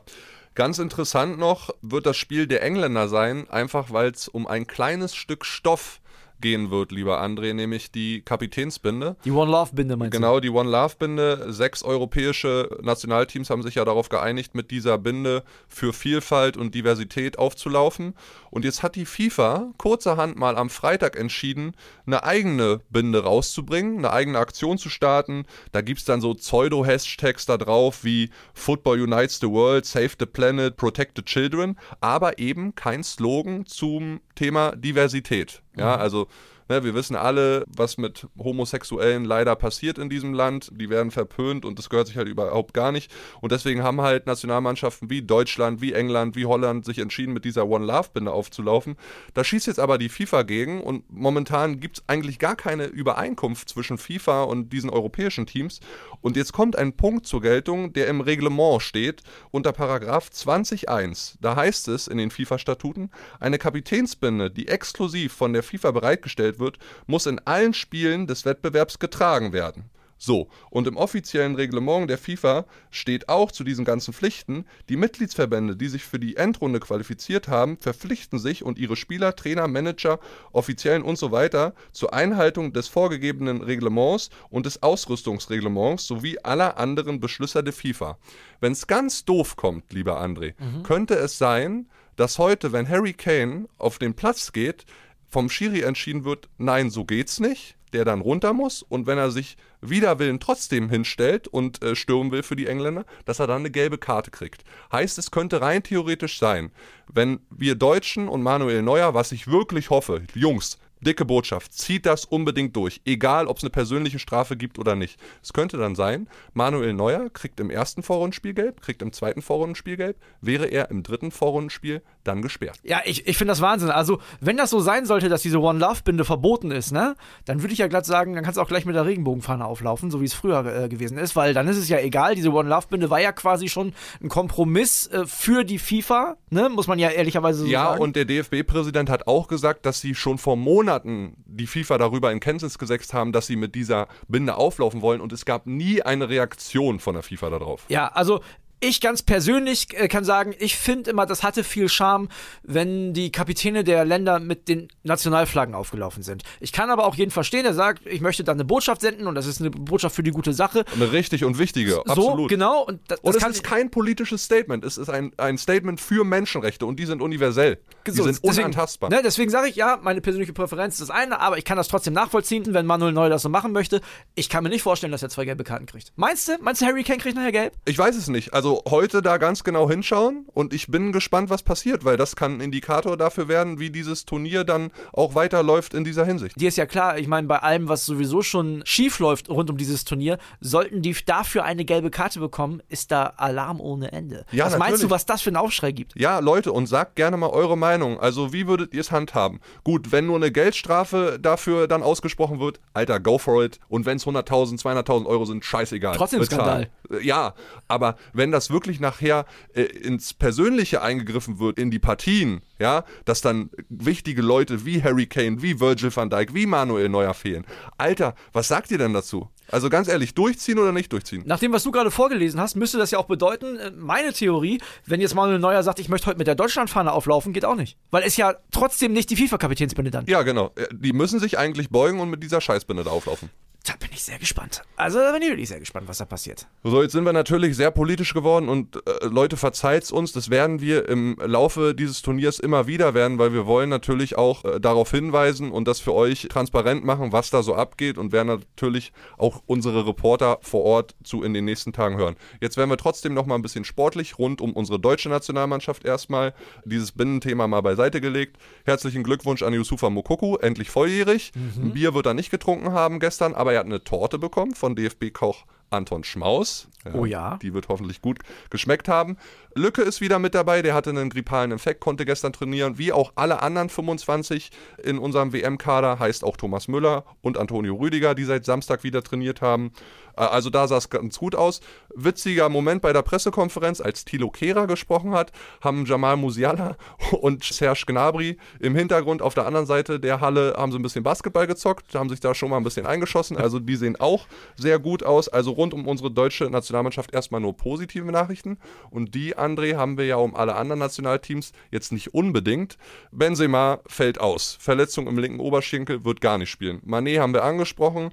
Ganz 0.53 0.79
interessant 0.79 1.39
noch 1.39 1.69
wird 1.81 2.05
das 2.05 2.17
Spiel 2.17 2.45
der 2.45 2.61
Engländer 2.61 3.07
sein, 3.07 3.49
einfach 3.49 3.91
weil 3.91 4.11
es 4.11 4.27
um 4.27 4.45
ein 4.45 4.67
kleines 4.67 5.15
Stück 5.15 5.45
Stoff 5.45 6.01
gehen 6.41 6.71
wird, 6.71 6.91
lieber 6.91 7.21
André, 7.21 7.53
nämlich 7.53 7.91
die 7.91 8.21
Kapitänsbinde. 8.21 9.15
Die 9.25 9.31
One 9.31 9.51
Love 9.51 9.71
Binde 9.73 9.97
meinst 9.97 10.11
genau, 10.11 10.39
du? 10.39 10.41
Genau, 10.41 10.61
die 10.61 10.67
One 10.67 10.69
Love 10.69 10.95
Binde. 10.97 11.51
Sechs 11.53 11.83
europäische 11.83 12.69
Nationalteams 12.81 13.49
haben 13.49 13.63
sich 13.63 13.75
ja 13.75 13.85
darauf 13.85 14.09
geeinigt, 14.09 14.55
mit 14.55 14.71
dieser 14.71 14.97
Binde 14.97 15.43
für 15.67 15.93
Vielfalt 15.93 16.57
und 16.57 16.75
Diversität 16.75 17.37
aufzulaufen. 17.37 18.15
Und 18.51 18.65
jetzt 18.65 18.83
hat 18.83 18.95
die 18.95 19.05
FIFA 19.05 19.71
kurzerhand 19.77 20.37
mal 20.37 20.57
am 20.57 20.69
Freitag 20.69 21.17
entschieden, 21.17 21.73
eine 22.05 22.23
eigene 22.23 22.81
Binde 22.89 23.23
rauszubringen, 23.23 23.99
eine 23.99 24.11
eigene 24.11 24.39
Aktion 24.39 24.77
zu 24.77 24.89
starten. 24.89 25.45
Da 25.71 25.81
gibt 25.81 25.99
es 25.99 26.05
dann 26.05 26.21
so 26.21 26.33
Pseudo-Hashtags 26.33 27.45
da 27.45 27.57
drauf 27.57 28.03
wie 28.03 28.29
Football 28.53 29.01
Unites 29.01 29.39
the 29.39 29.47
World, 29.47 29.85
Save 29.85 30.11
the 30.19 30.25
Planet, 30.25 30.75
Protect 30.77 31.17
the 31.17 31.23
Children, 31.23 31.77
aber 32.01 32.39
eben 32.39 32.75
kein 32.75 33.03
Slogan 33.03 33.65
zum 33.65 34.21
Thema 34.35 34.75
Diversität. 34.75 35.61
Ja, 35.79 35.95
mhm. 35.95 36.01
also 36.01 36.27
Ne, 36.71 36.83
wir 36.83 36.93
wissen 36.93 37.15
alle, 37.15 37.65
was 37.67 37.97
mit 37.97 38.27
Homosexuellen 38.37 39.25
leider 39.25 39.55
passiert 39.55 39.97
in 39.97 40.07
diesem 40.07 40.35
Land. 40.35 40.69
Die 40.71 40.91
werden 40.91 41.09
verpönt 41.09 41.65
und 41.65 41.79
das 41.79 41.89
gehört 41.89 42.05
sich 42.05 42.15
halt 42.15 42.27
überhaupt 42.27 42.75
gar 42.75 42.91
nicht. 42.91 43.11
Und 43.41 43.51
deswegen 43.51 43.81
haben 43.81 44.01
halt 44.01 44.27
Nationalmannschaften 44.27 45.09
wie 45.09 45.23
Deutschland, 45.23 45.81
wie 45.81 45.93
England, 45.93 46.35
wie 46.35 46.45
Holland 46.45 46.85
sich 46.85 46.99
entschieden, 46.99 47.33
mit 47.33 47.43
dieser 47.43 47.67
One 47.67 47.87
Love-Binde 47.87 48.31
aufzulaufen. 48.31 48.97
Da 49.33 49.43
schießt 49.43 49.65
jetzt 49.65 49.79
aber 49.79 49.97
die 49.97 50.09
FIFA 50.09 50.43
gegen 50.43 50.83
und 50.83 51.11
momentan 51.11 51.79
gibt 51.79 51.97
es 51.97 52.03
eigentlich 52.05 52.37
gar 52.37 52.55
keine 52.55 52.85
Übereinkunft 52.85 53.67
zwischen 53.67 53.97
FIFA 53.97 54.43
und 54.43 54.71
diesen 54.71 54.91
europäischen 54.91 55.47
Teams. 55.47 55.79
Und 56.21 56.37
jetzt 56.37 56.53
kommt 56.53 56.75
ein 56.75 56.93
Punkt 56.93 57.25
zur 57.25 57.41
Geltung, 57.41 57.93
der 57.93 58.05
im 58.05 58.21
Reglement 58.21 58.83
steht, 58.83 59.23
unter 59.49 59.71
Paragraph 59.71 60.29
20.1. 60.31 61.37
Da 61.41 61.55
heißt 61.55 61.87
es 61.87 62.07
in 62.07 62.19
den 62.19 62.29
FIFA-Statuten, 62.29 63.09
eine 63.39 63.57
Kapitänsbinde, 63.57 64.51
die 64.51 64.67
exklusiv 64.67 65.33
von 65.33 65.53
der 65.53 65.63
FIFA 65.63 65.89
bereitgestellt 65.89 66.58
wird, 66.59 66.77
muss 67.07 67.25
in 67.25 67.39
allen 67.39 67.73
Spielen 67.73 68.27
des 68.27 68.45
Wettbewerbs 68.45 68.99
getragen 68.99 69.53
werden. 69.53 69.89
So, 70.21 70.49
und 70.69 70.85
im 70.85 70.97
offiziellen 70.97 71.55
Reglement 71.55 72.09
der 72.09 72.17
FIFA 72.17 72.65
steht 72.91 73.29
auch 73.29 73.53
zu 73.53 73.63
diesen 73.63 73.85
ganzen 73.85 74.13
Pflichten, 74.13 74.65
die 74.89 74.97
Mitgliedsverbände, 74.97 75.77
die 75.77 75.87
sich 75.87 76.03
für 76.03 76.19
die 76.19 76.35
Endrunde 76.35 76.81
qualifiziert 76.81 77.47
haben, 77.47 77.77
verpflichten 77.77 78.37
sich 78.37 78.65
und 78.65 78.77
ihre 78.77 78.97
Spieler, 78.97 79.37
Trainer, 79.37 79.69
Manager, 79.69 80.19
Offiziellen 80.51 81.03
und 81.03 81.17
so 81.17 81.31
weiter 81.31 81.73
zur 81.93 82.13
Einhaltung 82.13 82.73
des 82.73 82.89
vorgegebenen 82.89 83.61
Reglements 83.61 84.29
und 84.49 84.65
des 84.65 84.83
Ausrüstungsreglements 84.83 86.05
sowie 86.05 86.37
aller 86.43 86.77
anderen 86.77 87.21
Beschlüsse 87.21 87.63
der 87.63 87.73
FIFA. 87.73 88.17
Wenn 88.59 88.73
es 88.73 88.87
ganz 88.87 89.23
doof 89.23 89.55
kommt, 89.55 89.93
lieber 89.93 90.21
André, 90.21 90.53
mhm. 90.59 90.83
könnte 90.83 91.15
es 91.15 91.37
sein, 91.37 91.87
dass 92.17 92.37
heute, 92.37 92.73
wenn 92.73 92.89
Harry 92.89 93.13
Kane 93.13 93.69
auf 93.77 93.99
den 93.99 94.13
Platz 94.13 94.51
geht, 94.51 94.85
vom 95.29 95.49
Schiri 95.49 95.81
entschieden 95.81 96.25
wird, 96.25 96.49
nein, 96.57 96.89
so 96.89 97.05
geht's 97.05 97.39
nicht, 97.39 97.75
der 97.93 98.05
dann 98.05 98.21
runter 98.21 98.53
muss 98.53 98.81
und 98.81 99.07
wenn 99.07 99.17
er 99.17 99.31
sich 99.31 99.57
wider 99.81 100.19
Willen 100.19 100.39
trotzdem 100.39 100.89
hinstellt 100.89 101.47
und 101.47 101.81
äh, 101.81 101.95
stürmen 101.95 102.31
will 102.31 102.43
für 102.43 102.55
die 102.55 102.67
Engländer, 102.67 103.05
dass 103.25 103.39
er 103.39 103.47
dann 103.47 103.61
eine 103.61 103.71
gelbe 103.71 103.97
Karte 103.97 104.31
kriegt. 104.31 104.63
Heißt, 104.91 105.17
es 105.17 105.31
könnte 105.31 105.61
rein 105.61 105.83
theoretisch 105.83 106.39
sein, 106.39 106.71
wenn 107.11 107.39
wir 107.49 107.75
Deutschen 107.75 108.27
und 108.27 108.43
Manuel 108.43 108.81
Neuer, 108.81 109.13
was 109.13 109.31
ich 109.31 109.47
wirklich 109.47 109.89
hoffe, 109.89 110.23
Jungs, 110.33 110.77
dicke 111.01 111.25
Botschaft, 111.25 111.73
zieht 111.73 112.05
das 112.05 112.25
unbedingt 112.25 112.75
durch, 112.75 113.01
egal 113.05 113.47
ob 113.47 113.57
es 113.57 113.63
eine 113.63 113.69
persönliche 113.69 114.19
Strafe 114.19 114.57
gibt 114.57 114.79
oder 114.79 114.95
nicht. 114.95 115.19
Es 115.41 115.53
könnte 115.53 115.77
dann 115.77 115.95
sein, 115.95 116.27
Manuel 116.53 116.93
Neuer 116.93 117.29
kriegt 117.29 117.59
im 117.59 117.69
ersten 117.69 118.03
Vorrundenspiel 118.03 118.53
gelb, 118.53 118.81
kriegt 118.81 119.01
im 119.01 119.13
zweiten 119.13 119.41
Vorrundenspiel 119.41 119.97
gelb, 119.97 120.17
wäre 120.41 120.65
er 120.65 120.89
im 120.91 121.03
dritten 121.03 121.31
Vorrundenspiel 121.31 122.01
dann 122.23 122.41
gesperrt. 122.41 122.77
Ja, 122.83 123.01
ich, 123.05 123.27
ich 123.27 123.37
finde 123.37 123.51
das 123.51 123.61
Wahnsinn. 123.61 123.89
Also, 123.89 124.19
wenn 124.41 124.57
das 124.57 124.69
so 124.69 124.79
sein 124.79 125.05
sollte, 125.05 125.29
dass 125.29 125.41
diese 125.41 125.59
One 125.59 125.79
Love 125.79 126.01
Binde 126.03 126.25
verboten 126.25 126.71
ist, 126.71 126.91
ne, 126.91 127.15
dann 127.45 127.61
würde 127.61 127.73
ich 127.73 127.79
ja 127.79 127.87
glatt 127.87 128.05
sagen, 128.05 128.33
dann 128.33 128.43
kannst 128.43 128.57
du 128.57 128.61
auch 128.61 128.67
gleich 128.67 128.85
mit 128.85 128.95
der 128.95 129.05
Regenbogenfahne 129.05 129.65
auflaufen, 129.65 130.11
so 130.11 130.21
wie 130.21 130.25
es 130.25 130.33
früher 130.33 130.65
äh, 130.65 130.89
gewesen 130.89 131.17
ist, 131.17 131.35
weil 131.35 131.53
dann 131.53 131.67
ist 131.67 131.77
es 131.77 131.89
ja 131.89 131.99
egal, 131.99 132.35
diese 132.35 132.51
One 132.51 132.69
Love 132.69 132.87
Binde 132.89 133.09
war 133.09 133.21
ja 133.21 133.31
quasi 133.31 133.69
schon 133.69 133.93
ein 134.21 134.29
Kompromiss 134.29 135.07
äh, 135.07 135.25
für 135.25 135.63
die 135.63 135.79
FIFA, 135.79 136.35
ne, 136.49 136.69
muss 136.69 136.87
man 136.87 136.99
ja 136.99 137.09
ehrlicherweise 137.09 137.59
so 137.59 137.65
ja, 137.65 137.85
sagen. 137.85 137.97
Ja, 137.97 138.03
und 138.03 138.15
der 138.15 138.25
DFB-Präsident 138.25 139.09
hat 139.09 139.27
auch 139.27 139.47
gesagt, 139.47 139.85
dass 139.85 140.01
sie 140.01 140.13
schon 140.13 140.37
vor 140.37 140.57
Monaten 140.57 140.88
die 141.03 141.67
FIFA 141.67 141.97
darüber 141.97 142.31
in 142.31 142.39
Kenntnis 142.39 142.77
gesetzt 142.77 143.13
haben, 143.13 143.31
dass 143.31 143.47
sie 143.47 143.55
mit 143.55 143.75
dieser 143.75 144.07
Binde 144.27 144.55
auflaufen 144.55 145.01
wollen 145.01 145.21
und 145.21 145.31
es 145.31 145.45
gab 145.45 145.67
nie 145.67 146.01
eine 146.01 146.29
Reaktion 146.29 146.99
von 146.99 147.13
der 147.13 147.23
FIFA 147.23 147.49
darauf. 147.51 147.85
Ja, 147.89 148.07
also 148.07 148.41
ich 148.79 149.01
ganz 149.01 149.21
persönlich 149.21 149.87
äh, 149.93 150.07
kann 150.07 150.23
sagen, 150.23 150.53
ich 150.59 150.77
finde 150.77 151.11
immer, 151.11 151.25
das 151.25 151.43
hatte 151.43 151.63
viel 151.63 151.89
Charme, 151.89 152.29
wenn 152.63 153.13
die 153.13 153.31
Kapitäne 153.31 153.83
der 153.83 154.05
Länder 154.05 154.39
mit 154.39 154.67
den 154.67 154.87
Nationalflaggen 155.03 155.75
aufgelaufen 155.75 156.23
sind. 156.23 156.43
Ich 156.59 156.71
kann 156.71 156.89
aber 156.89 157.05
auch 157.05 157.15
jeden 157.15 157.31
verstehen, 157.31 157.63
der 157.63 157.73
sagt, 157.73 158.05
ich 158.05 158.21
möchte 158.21 158.43
da 158.43 158.51
eine 158.51 158.65
Botschaft 158.65 159.01
senden 159.01 159.27
und 159.27 159.35
das 159.35 159.45
ist 159.45 159.59
eine 159.59 159.71
Botschaft 159.71 160.15
für 160.15 160.23
die 160.23 160.31
gute 160.31 160.53
Sache. 160.53 160.85
Eine 160.93 161.11
richtig 161.11 161.43
und 161.43 161.57
wichtige, 161.57 161.91
so, 161.91 162.03
absolut. 162.05 162.49
genau. 162.49 162.83
Und, 162.83 163.01
das, 163.07 163.19
und 163.19 163.35
es 163.35 163.43
ist 163.43 163.63
kein 163.63 163.91
politisches 163.91 164.43
Statement, 164.43 164.83
es 164.85 164.97
ist 164.97 165.09
ein, 165.09 165.31
ein 165.37 165.57
Statement 165.57 165.99
für 165.99 166.23
Menschenrechte 166.23 166.85
und 166.85 166.99
die 166.99 167.05
sind 167.05 167.21
universell. 167.21 167.79
Die 168.07 168.11
so, 168.11 168.23
sind 168.23 168.39
deswegen, 168.43 168.67
unantastbar. 168.67 169.09
Ne, 169.09 169.21
deswegen 169.23 169.51
sage 169.51 169.67
ich, 169.67 169.75
ja, 169.75 169.99
meine 170.01 170.21
persönliche 170.21 170.53
Präferenz 170.53 170.95
ist 170.95 171.09
das 171.09 171.09
eine, 171.09 171.39
aber 171.39 171.57
ich 171.57 171.65
kann 171.65 171.77
das 171.77 171.87
trotzdem 171.87 172.13
nachvollziehen, 172.13 172.73
wenn 172.73 172.85
Manuel 172.85 173.13
Neuer 173.13 173.29
das 173.29 173.41
so 173.41 173.49
machen 173.49 173.71
möchte. 173.71 174.01
Ich 174.35 174.49
kann 174.49 174.63
mir 174.63 174.69
nicht 174.69 174.81
vorstellen, 174.81 175.11
dass 175.11 175.21
er 175.21 175.29
zwei 175.29 175.45
gelbe 175.45 175.63
Karten 175.63 175.85
kriegt. 175.85 176.13
Meinst 176.15 176.47
du, 176.47 176.57
meinst 176.61 176.81
du, 176.81 176.85
Harry 176.85 177.03
Kane 177.03 177.19
kriegt 177.19 177.35
nachher 177.35 177.51
gelb? 177.51 177.73
Ich 177.85 177.97
weiß 177.97 178.15
es 178.15 178.27
nicht. 178.27 178.53
Also 178.53 178.68
Also 178.69 178.83
heute 178.87 179.23
da 179.23 179.37
ganz 179.37 179.63
genau 179.63 179.89
hinschauen 179.89 180.45
und 180.53 180.75
ich 180.75 180.89
bin 180.89 181.11
gespannt, 181.11 181.49
was 181.49 181.63
passiert, 181.63 182.05
weil 182.05 182.17
das 182.17 182.35
kann 182.35 182.57
ein 182.57 182.61
Indikator 182.61 183.17
dafür 183.17 183.47
werden, 183.47 183.79
wie 183.79 183.89
dieses 183.89 184.25
Turnier 184.25 184.63
dann 184.63 184.91
auch 185.11 185.33
weiterläuft 185.33 185.95
in 185.95 186.03
dieser 186.03 186.23
Hinsicht. 186.23 186.61
Dir 186.61 186.67
ist 186.67 186.77
ja 186.77 186.85
klar, 186.85 187.17
ich 187.17 187.27
meine, 187.27 187.47
bei 187.47 187.57
allem, 187.57 187.89
was 187.89 188.05
sowieso 188.05 188.43
schon 188.43 188.83
schief 188.85 189.17
läuft 189.17 189.49
rund 189.49 189.71
um 189.71 189.77
dieses 189.77 190.05
Turnier, 190.05 190.37
sollten 190.61 191.01
die 191.01 191.15
dafür 191.25 191.63
eine 191.63 191.83
gelbe 191.83 192.11
Karte 192.11 192.39
bekommen, 192.39 192.83
ist 192.89 193.11
da 193.11 193.33
Alarm 193.37 193.81
ohne 193.81 194.11
Ende. 194.11 194.45
Ja, 194.51 194.65
was 194.65 194.73
meinst 194.77 195.01
du, 195.01 195.07
natürlich. 195.07 195.11
was 195.13 195.25
das 195.25 195.41
für 195.41 195.49
einen 195.49 195.57
Aufschrei 195.57 195.91
gibt? 195.91 196.13
Ja, 196.15 196.37
Leute, 196.37 196.71
und 196.71 196.85
sagt 196.85 197.15
gerne 197.15 197.37
mal 197.37 197.49
eure 197.49 197.75
Meinung. 197.75 198.19
Also, 198.19 198.53
wie 198.53 198.67
würdet 198.67 198.93
ihr 198.93 199.01
es 199.01 199.11
handhaben? 199.11 199.61
Gut, 199.83 200.11
wenn 200.11 200.27
nur 200.27 200.35
eine 200.35 200.51
Geldstrafe 200.51 201.39
dafür 201.41 201.87
dann 201.87 202.03
ausgesprochen 202.03 202.59
wird, 202.59 202.79
Alter, 202.93 203.19
go 203.19 203.39
for 203.39 203.63
it. 203.63 203.79
Und 203.87 204.05
wenn 204.05 204.17
es 204.17 204.27
100.000, 204.27 204.79
200.000 204.79 205.25
Euro 205.25 205.45
sind, 205.45 205.65
scheißegal. 205.65 206.15
Trotzdem. 206.15 206.43
Äh, 206.43 206.85
Ja, 207.23 207.55
aber 207.87 208.15
wenn 208.33 208.51
das 208.51 208.58
wirklich 208.69 208.99
nachher 208.99 209.45
äh, 209.73 209.83
ins 209.83 210.33
Persönliche 210.33 211.01
eingegriffen 211.01 211.59
wird, 211.59 211.79
in 211.79 211.91
die 211.91 211.99
Partien, 211.99 212.61
ja, 212.79 213.05
dass 213.25 213.41
dann 213.41 213.69
wichtige 213.89 214.41
Leute 214.41 214.85
wie 214.85 215.01
Harry 215.01 215.27
Kane, 215.27 215.61
wie 215.61 215.79
Virgil 215.79 216.15
van 216.15 216.29
Dijk, 216.29 216.53
wie 216.53 216.65
Manuel 216.65 217.09
Neuer 217.09 217.33
fehlen. 217.33 217.65
Alter, 217.97 218.35
was 218.51 218.67
sagt 218.67 218.91
ihr 218.91 218.97
denn 218.97 219.13
dazu? 219.13 219.49
Also 219.71 219.89
ganz 219.89 220.07
ehrlich, 220.07 220.33
durchziehen 220.33 220.79
oder 220.79 220.91
nicht 220.91 221.13
durchziehen? 221.13 221.43
Nach 221.45 221.59
dem, 221.59 221.71
was 221.71 221.83
du 221.83 221.91
gerade 221.91 222.11
vorgelesen 222.11 222.59
hast, 222.59 222.75
müsste 222.75 222.97
das 222.97 223.11
ja 223.11 223.19
auch 223.19 223.25
bedeuten, 223.27 223.77
äh, 223.77 223.91
meine 223.95 224.33
Theorie, 224.33 224.81
wenn 225.05 225.21
jetzt 225.21 225.35
Manuel 225.35 225.59
Neuer 225.59 225.83
sagt, 225.83 225.99
ich 225.99 226.09
möchte 226.09 226.27
heute 226.27 226.37
mit 226.39 226.47
der 226.47 226.55
Deutschlandfahne 226.55 227.11
auflaufen, 227.11 227.53
geht 227.53 227.65
auch 227.65 227.75
nicht. 227.75 227.97
Weil 228.11 228.23
es 228.23 228.35
ja 228.35 228.55
trotzdem 228.71 229.13
nicht 229.13 229.29
die 229.29 229.35
FIFA-Kapitänsbinde 229.35 230.11
dann. 230.11 230.25
Ja, 230.25 230.41
genau. 230.41 230.71
Äh, 230.75 230.87
Die 230.91 231.13
müssen 231.13 231.39
sich 231.39 231.57
eigentlich 231.57 231.89
beugen 231.89 232.19
und 232.19 232.29
mit 232.29 232.43
dieser 232.43 232.61
Scheißbinde 232.61 233.03
da 233.03 233.11
auflaufen. 233.11 233.49
Da 233.85 233.93
bin 233.97 234.09
ich 234.11 234.23
sehr 234.23 234.37
gespannt. 234.37 234.81
Also 234.97 235.19
da 235.19 235.31
bin 235.31 235.41
ich 235.41 235.49
wirklich 235.49 235.69
sehr 235.69 235.79
gespannt, 235.79 236.07
was 236.07 236.17
da 236.17 236.25
passiert. 236.25 236.67
So, 236.83 237.01
jetzt 237.01 237.13
sind 237.13 237.23
wir 237.23 237.31
natürlich 237.31 237.77
sehr 237.77 237.91
politisch 237.91 238.33
geworden 238.33 238.67
und 238.67 238.97
äh, 238.97 239.25
Leute, 239.25 239.55
verzeiht's 239.55 240.11
uns, 240.11 240.33
das 240.33 240.49
werden 240.49 240.81
wir 240.81 241.07
im 241.07 241.37
Laufe 241.43 241.95
dieses 241.95 242.21
Turniers 242.21 242.59
immer 242.59 242.87
wieder 242.87 243.13
werden, 243.13 243.39
weil 243.39 243.53
wir 243.53 243.65
wollen 243.65 243.89
natürlich 243.89 244.37
auch 244.37 244.65
äh, 244.65 244.79
darauf 244.79 245.11
hinweisen 245.11 245.71
und 245.71 245.87
das 245.87 246.01
für 246.01 246.13
euch 246.13 246.47
transparent 246.49 247.05
machen, 247.05 247.31
was 247.31 247.49
da 247.49 247.63
so 247.63 247.73
abgeht 247.73 248.17
und 248.17 248.33
werden 248.33 248.47
natürlich 248.47 249.13
auch 249.37 249.63
unsere 249.65 250.05
Reporter 250.05 250.59
vor 250.61 250.83
Ort 250.83 251.15
zu 251.23 251.41
in 251.43 251.53
den 251.53 251.63
nächsten 251.63 251.93
Tagen 251.93 252.17
hören. 252.17 252.35
Jetzt 252.59 252.75
werden 252.75 252.89
wir 252.89 252.97
trotzdem 252.97 253.33
noch 253.33 253.45
mal 253.45 253.55
ein 253.55 253.61
bisschen 253.61 253.85
sportlich 253.85 254.37
rund 254.37 254.59
um 254.59 254.73
unsere 254.73 254.99
deutsche 254.99 255.29
Nationalmannschaft 255.29 256.03
erstmal 256.03 256.53
dieses 256.83 257.13
Binnenthema 257.13 257.67
mal 257.67 257.81
beiseite 257.81 258.19
gelegt. 258.19 258.57
Herzlichen 258.83 259.23
Glückwunsch 259.23 259.63
an 259.63 259.73
Yusufa 259.73 260.09
Mokoku, 260.09 260.57
endlich 260.57 260.89
volljährig. 260.89 261.53
Ein 261.55 261.93
Bier 261.93 262.13
wird 262.13 262.25
er 262.25 262.33
nicht 262.33 262.51
getrunken 262.51 262.91
haben 262.91 263.19
gestern, 263.19 263.53
aber 263.53 263.68
er 263.71 263.79
hat 263.79 263.85
eine 263.85 264.03
Torte 264.03 264.39
bekommen 264.39 264.73
von 264.73 264.95
DFB-Koch 264.95 265.65
Anton 265.89 266.23
Schmaus. 266.23 266.87
Oh 267.13 267.25
ja. 267.25 267.57
Die 267.61 267.73
wird 267.73 267.89
hoffentlich 267.89 268.21
gut 268.21 268.39
geschmeckt 268.69 269.07
haben. 269.07 269.37
Lücke 269.75 270.01
ist 270.01 270.19
wieder 270.21 270.39
mit 270.39 270.55
dabei, 270.55 270.81
der 270.81 270.93
hatte 270.93 271.11
einen 271.11 271.29
grippalen 271.29 271.71
Infekt, 271.71 271.99
konnte 272.01 272.25
gestern 272.25 272.53
trainieren, 272.53 272.97
wie 272.97 273.11
auch 273.11 273.31
alle 273.35 273.61
anderen 273.61 273.89
25 273.89 274.71
in 275.03 275.19
unserem 275.19 275.53
WM-Kader, 275.53 276.19
heißt 276.19 276.43
auch 276.43 276.57
Thomas 276.57 276.87
Müller 276.87 277.23
und 277.41 277.57
Antonio 277.57 277.95
Rüdiger, 277.95 278.35
die 278.35 278.43
seit 278.45 278.65
Samstag 278.65 279.03
wieder 279.03 279.23
trainiert 279.23 279.61
haben. 279.61 279.91
Äh, 280.35 280.41
Also 280.41 280.69
da 280.69 280.87
sah 280.87 280.97
es 280.97 281.09
ganz 281.09 281.37
gut 281.37 281.55
aus. 281.55 281.81
Witziger 282.15 282.69
Moment 282.69 283.01
bei 283.01 283.13
der 283.13 283.21
Pressekonferenz, 283.21 284.01
als 284.01 284.25
Thilo 284.25 284.49
Kehrer 284.49 284.87
gesprochen 284.87 285.33
hat, 285.33 285.51
haben 285.81 286.05
Jamal 286.05 286.37
Musiala 286.37 286.97
und 287.41 287.63
Serge 287.63 288.03
Gnabry 288.07 288.57
im 288.79 288.95
Hintergrund 288.95 289.41
auf 289.41 289.53
der 289.53 289.65
anderen 289.65 289.85
Seite 289.85 290.19
der 290.19 290.41
Halle 290.41 290.73
haben 290.77 290.91
sie 290.91 290.97
ein 290.97 291.03
bisschen 291.03 291.23
Basketball 291.23 291.67
gezockt, 291.67 292.15
haben 292.15 292.29
sich 292.29 292.39
da 292.39 292.55
schon 292.55 292.69
mal 292.69 292.77
ein 292.77 292.83
bisschen 292.83 293.05
eingeschossen. 293.05 293.57
Also 293.57 293.79
die 293.79 293.95
sehen 293.95 294.15
auch 294.19 294.47
sehr 294.75 294.97
gut 294.99 295.23
aus. 295.23 295.47
Also 295.47 295.71
rund 295.71 295.93
um 295.93 296.07
unsere 296.07 296.31
deutsche 296.31 296.65
Nationalmannschaft 296.65 297.33
erstmal 297.33 297.61
nur 297.61 297.75
positive 297.75 298.31
Nachrichten. 298.31 298.77
Und 299.11 299.35
die, 299.35 299.55
André, 299.59 299.95
haben 299.95 300.17
wir 300.17 300.25
ja 300.25 300.37
um 300.37 300.55
alle 300.55 300.75
anderen 300.75 300.99
Nationalteams 300.99 301.71
jetzt 301.91 302.11
nicht 302.11 302.33
unbedingt. 302.33 302.97
Benzema 303.31 303.99
fällt 304.07 304.39
aus. 304.39 304.77
Verletzung 304.79 305.27
im 305.27 305.37
linken 305.37 305.59
Oberschenkel 305.59 306.25
wird 306.25 306.41
gar 306.41 306.57
nicht 306.57 306.69
spielen. 306.69 307.01
Mané 307.05 307.39
haben 307.39 307.53
wir 307.53 307.63
angesprochen. 307.63 308.31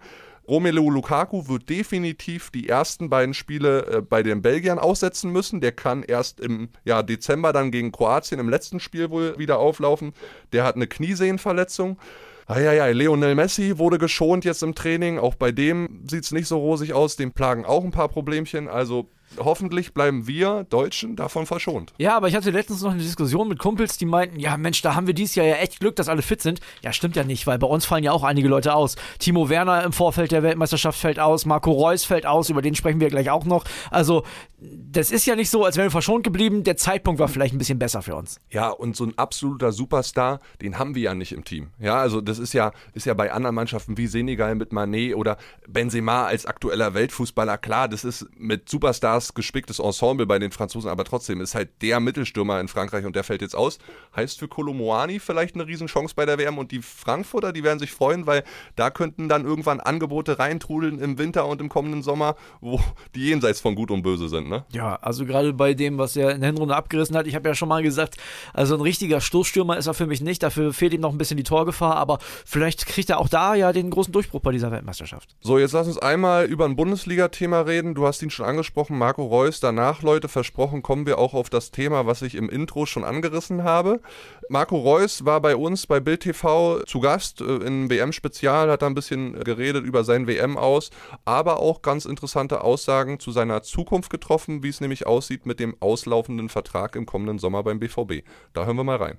Romelu 0.48 0.90
Lukaku 0.90 1.48
wird 1.48 1.68
definitiv 1.68 2.50
die 2.50 2.68
ersten 2.68 3.10
beiden 3.10 3.34
Spiele 3.34 3.86
äh, 3.86 4.00
bei 4.00 4.22
den 4.22 4.42
Belgiern 4.42 4.78
aussetzen 4.78 5.32
müssen. 5.32 5.60
Der 5.60 5.72
kann 5.72 6.02
erst 6.02 6.40
im 6.40 6.68
ja, 6.84 7.02
Dezember 7.02 7.52
dann 7.52 7.70
gegen 7.70 7.92
Kroatien 7.92 8.38
im 8.38 8.48
letzten 8.48 8.78
Spiel 8.78 9.10
wohl 9.10 9.36
wieder 9.38 9.58
auflaufen. 9.58 10.12
Der 10.52 10.64
hat 10.64 10.76
eine 10.76 10.86
Kniesehnenverletzung. 10.86 11.98
Eieiei, 12.46 12.92
Lionel 12.92 13.34
Messi 13.34 13.76
wurde 13.78 13.98
geschont 13.98 14.44
jetzt 14.44 14.62
im 14.62 14.76
Training. 14.76 15.18
Auch 15.18 15.34
bei 15.34 15.50
dem 15.50 16.04
sieht 16.08 16.22
es 16.22 16.30
nicht 16.30 16.46
so 16.46 16.58
rosig 16.58 16.92
aus. 16.92 17.16
Dem 17.16 17.32
plagen 17.32 17.64
auch 17.64 17.82
ein 17.82 17.90
paar 17.90 18.08
Problemchen. 18.08 18.68
Also 18.68 19.10
hoffentlich 19.38 19.94
bleiben 19.94 20.26
wir 20.26 20.64
Deutschen 20.68 21.16
davon 21.16 21.46
verschont. 21.46 21.92
Ja, 21.98 22.16
aber 22.16 22.28
ich 22.28 22.34
hatte 22.34 22.50
letztens 22.50 22.82
noch 22.82 22.92
eine 22.92 23.02
Diskussion 23.02 23.48
mit 23.48 23.58
Kumpels, 23.58 23.98
die 23.98 24.06
meinten, 24.06 24.38
ja 24.38 24.56
Mensch, 24.56 24.82
da 24.82 24.94
haben 24.94 25.06
wir 25.06 25.14
dieses 25.14 25.34
Jahr 25.34 25.46
ja 25.46 25.56
echt 25.56 25.80
Glück, 25.80 25.96
dass 25.96 26.08
alle 26.08 26.22
fit 26.22 26.42
sind. 26.42 26.60
Ja, 26.82 26.92
stimmt 26.92 27.16
ja 27.16 27.24
nicht, 27.24 27.46
weil 27.46 27.58
bei 27.58 27.66
uns 27.66 27.84
fallen 27.84 28.04
ja 28.04 28.12
auch 28.12 28.22
einige 28.22 28.48
Leute 28.48 28.74
aus. 28.74 28.96
Timo 29.18 29.48
Werner 29.48 29.84
im 29.84 29.92
Vorfeld 29.92 30.32
der 30.32 30.42
Weltmeisterschaft 30.42 30.98
fällt 30.98 31.18
aus, 31.18 31.46
Marco 31.46 31.70
Reus 31.70 32.04
fällt 32.04 32.26
aus, 32.26 32.50
über 32.50 32.62
den 32.62 32.74
sprechen 32.74 33.00
wir 33.00 33.08
gleich 33.08 33.30
auch 33.30 33.44
noch. 33.44 33.64
Also, 33.90 34.24
das 34.58 35.10
ist 35.10 35.26
ja 35.26 35.36
nicht 35.36 35.50
so, 35.50 35.64
als 35.64 35.76
wären 35.76 35.86
wir 35.86 35.90
verschont 35.90 36.24
geblieben. 36.24 36.64
Der 36.64 36.76
Zeitpunkt 36.76 37.20
war 37.20 37.28
vielleicht 37.28 37.54
ein 37.54 37.58
bisschen 37.58 37.78
besser 37.78 38.02
für 38.02 38.16
uns. 38.16 38.40
Ja, 38.50 38.70
und 38.70 38.96
so 38.96 39.04
ein 39.04 39.16
absoluter 39.18 39.72
Superstar, 39.72 40.40
den 40.62 40.78
haben 40.78 40.94
wir 40.94 41.02
ja 41.02 41.14
nicht 41.14 41.32
im 41.32 41.44
Team. 41.44 41.70
Ja, 41.78 41.96
also 41.96 42.20
das 42.20 42.38
ist 42.38 42.52
ja, 42.52 42.72
ist 42.94 43.06
ja 43.06 43.14
bei 43.14 43.32
anderen 43.32 43.54
Mannschaften 43.54 43.98
wie 43.98 44.06
Senegal 44.06 44.54
mit 44.54 44.72
Manet 44.72 45.14
oder 45.14 45.36
Benzema 45.68 46.24
als 46.24 46.46
aktueller 46.46 46.94
Weltfußballer. 46.94 47.58
Klar, 47.58 47.88
das 47.88 48.04
ist 48.04 48.26
mit 48.36 48.68
Superstars 48.68 49.15
gespicktes 49.34 49.78
Ensemble 49.78 50.26
bei 50.26 50.38
den 50.38 50.52
Franzosen, 50.52 50.90
aber 50.90 51.04
trotzdem 51.04 51.40
ist 51.40 51.54
halt 51.54 51.82
der 51.82 52.00
Mittelstürmer 52.00 52.60
in 52.60 52.68
Frankreich 52.68 53.04
und 53.04 53.16
der 53.16 53.24
fällt 53.24 53.42
jetzt 53.42 53.56
aus. 53.56 53.78
Heißt 54.14 54.38
für 54.38 54.48
Kolomoani 54.48 55.18
vielleicht 55.18 55.54
eine 55.54 55.66
Riesenchance 55.66 56.14
bei 56.14 56.26
der 56.26 56.38
WM 56.38 56.58
und 56.58 56.70
die 56.70 56.82
Frankfurter, 56.82 57.52
die 57.52 57.64
werden 57.64 57.78
sich 57.78 57.92
freuen, 57.92 58.26
weil 58.26 58.44
da 58.76 58.90
könnten 58.90 59.28
dann 59.28 59.44
irgendwann 59.44 59.80
Angebote 59.80 60.38
reintrudeln 60.38 60.98
im 60.98 61.18
Winter 61.18 61.46
und 61.46 61.60
im 61.60 61.68
kommenden 61.68 62.02
Sommer, 62.02 62.36
wo 62.60 62.80
die 63.14 63.26
jenseits 63.26 63.60
von 63.60 63.74
Gut 63.74 63.90
und 63.90 64.02
Böse 64.02 64.28
sind, 64.28 64.48
ne? 64.48 64.64
Ja, 64.72 64.96
also 64.96 65.24
gerade 65.24 65.52
bei 65.52 65.74
dem, 65.74 65.98
was 65.98 66.16
er 66.16 66.32
in 66.32 66.40
der 66.40 66.50
Hinrunde 66.50 66.76
abgerissen 66.76 67.16
hat, 67.16 67.26
ich 67.26 67.34
habe 67.34 67.48
ja 67.48 67.54
schon 67.54 67.68
mal 67.68 67.82
gesagt, 67.82 68.16
also 68.52 68.74
ein 68.74 68.80
richtiger 68.80 69.20
Stoßstürmer 69.20 69.76
ist 69.76 69.86
er 69.86 69.94
für 69.94 70.06
mich 70.06 70.20
nicht, 70.20 70.42
dafür 70.42 70.72
fehlt 70.72 70.92
ihm 70.92 71.00
noch 71.00 71.12
ein 71.12 71.18
bisschen 71.18 71.36
die 71.36 71.42
Torgefahr, 71.42 71.96
aber 71.96 72.18
vielleicht 72.44 72.86
kriegt 72.86 73.10
er 73.10 73.18
auch 73.18 73.28
da 73.28 73.54
ja 73.54 73.72
den 73.72 73.90
großen 73.90 74.12
Durchbruch 74.12 74.40
bei 74.40 74.52
dieser 74.52 74.70
Weltmeisterschaft. 74.70 75.36
So, 75.40 75.58
jetzt 75.58 75.72
lass 75.72 75.86
uns 75.86 75.98
einmal 75.98 76.46
über 76.46 76.64
ein 76.64 76.76
Bundesliga-Thema 76.76 77.62
reden. 77.62 77.94
Du 77.94 78.06
hast 78.06 78.22
ihn 78.22 78.30
schon 78.30 78.46
angesprochen, 78.46 78.98
Marco 79.06 79.24
Reus. 79.24 79.60
Danach, 79.60 80.02
Leute, 80.02 80.26
versprochen, 80.26 80.82
kommen 80.82 81.06
wir 81.06 81.18
auch 81.18 81.32
auf 81.32 81.48
das 81.48 81.70
Thema, 81.70 82.06
was 82.06 82.22
ich 82.22 82.34
im 82.34 82.48
Intro 82.48 82.86
schon 82.86 83.04
angerissen 83.04 83.62
habe. 83.62 84.00
Marco 84.48 84.76
Reus 84.76 85.24
war 85.24 85.40
bei 85.40 85.54
uns 85.54 85.86
bei 85.86 86.00
Bild 86.00 86.22
TV 86.22 86.82
zu 86.82 86.98
Gast 86.98 87.40
äh, 87.40 87.44
in 87.44 87.88
WM-Spezial, 87.88 88.68
hat 88.68 88.82
da 88.82 88.88
ein 88.88 88.96
bisschen 88.96 89.38
geredet 89.44 89.84
über 89.84 90.02
sein 90.02 90.26
WM 90.26 90.58
aus, 90.58 90.90
aber 91.24 91.60
auch 91.60 91.82
ganz 91.82 92.04
interessante 92.04 92.62
Aussagen 92.62 93.20
zu 93.20 93.30
seiner 93.30 93.62
Zukunft 93.62 94.10
getroffen, 94.10 94.64
wie 94.64 94.70
es 94.70 94.80
nämlich 94.80 95.06
aussieht 95.06 95.46
mit 95.46 95.60
dem 95.60 95.76
auslaufenden 95.78 96.48
Vertrag 96.48 96.96
im 96.96 97.06
kommenden 97.06 97.38
Sommer 97.38 97.62
beim 97.62 97.78
BVB. 97.78 98.24
Da 98.54 98.64
hören 98.64 98.76
wir 98.76 98.82
mal 98.82 98.96
rein. 98.96 99.18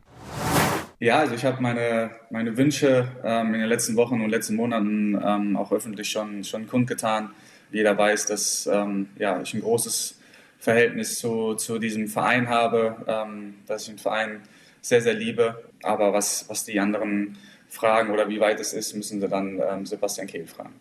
Ja, 1.00 1.20
also 1.20 1.34
ich 1.34 1.46
habe 1.46 1.62
meine, 1.62 2.10
meine 2.30 2.58
Wünsche 2.58 3.08
ähm, 3.24 3.54
in 3.54 3.62
den 3.62 3.70
letzten 3.70 3.96
Wochen 3.96 4.20
und 4.20 4.32
letzten 4.32 4.58
Monaten 4.58 5.18
ähm, 5.24 5.56
auch 5.56 5.72
öffentlich 5.72 6.10
schon, 6.10 6.44
schon 6.44 6.68
kundgetan. 6.68 7.30
Jeder 7.72 7.98
weiß, 7.98 8.26
dass 8.26 8.68
ähm, 8.68 9.10
ja, 9.18 9.42
ich 9.42 9.54
ein 9.54 9.62
großes 9.62 10.20
Verhältnis 10.60 11.20
zu, 11.20 11.56
zu 11.56 11.80
diesem 11.80 12.08
Verein 12.08 12.50
habe, 12.50 12.98
ähm, 13.08 13.56
dass 13.68 13.84
ich 13.84 13.90
den 13.90 14.00
Verein 14.00 14.42
sehr, 14.82 15.02
sehr 15.02 15.14
liebe. 15.14 15.64
Aber 15.84 16.14
was, 16.14 16.50
was 16.50 16.66
die 16.66 16.80
anderen 16.80 17.38
fragen 17.70 18.12
oder 18.12 18.30
wie 18.30 18.40
weit 18.40 18.60
es 18.60 18.74
ist, 18.74 18.96
müssen 18.96 19.20
sie 19.22 19.28
dann 19.28 19.62
ähm, 19.62 19.86
Sebastian 19.86 20.28
Kehl 20.28 20.48
fragen. 20.48 20.74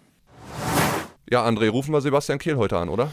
Ja, 1.28 1.44
André, 1.44 1.68
rufen 1.68 1.92
wir 1.92 2.00
Sebastian 2.00 2.38
Kehl 2.38 2.56
heute 2.56 2.78
an, 2.78 2.88
oder? 2.88 3.12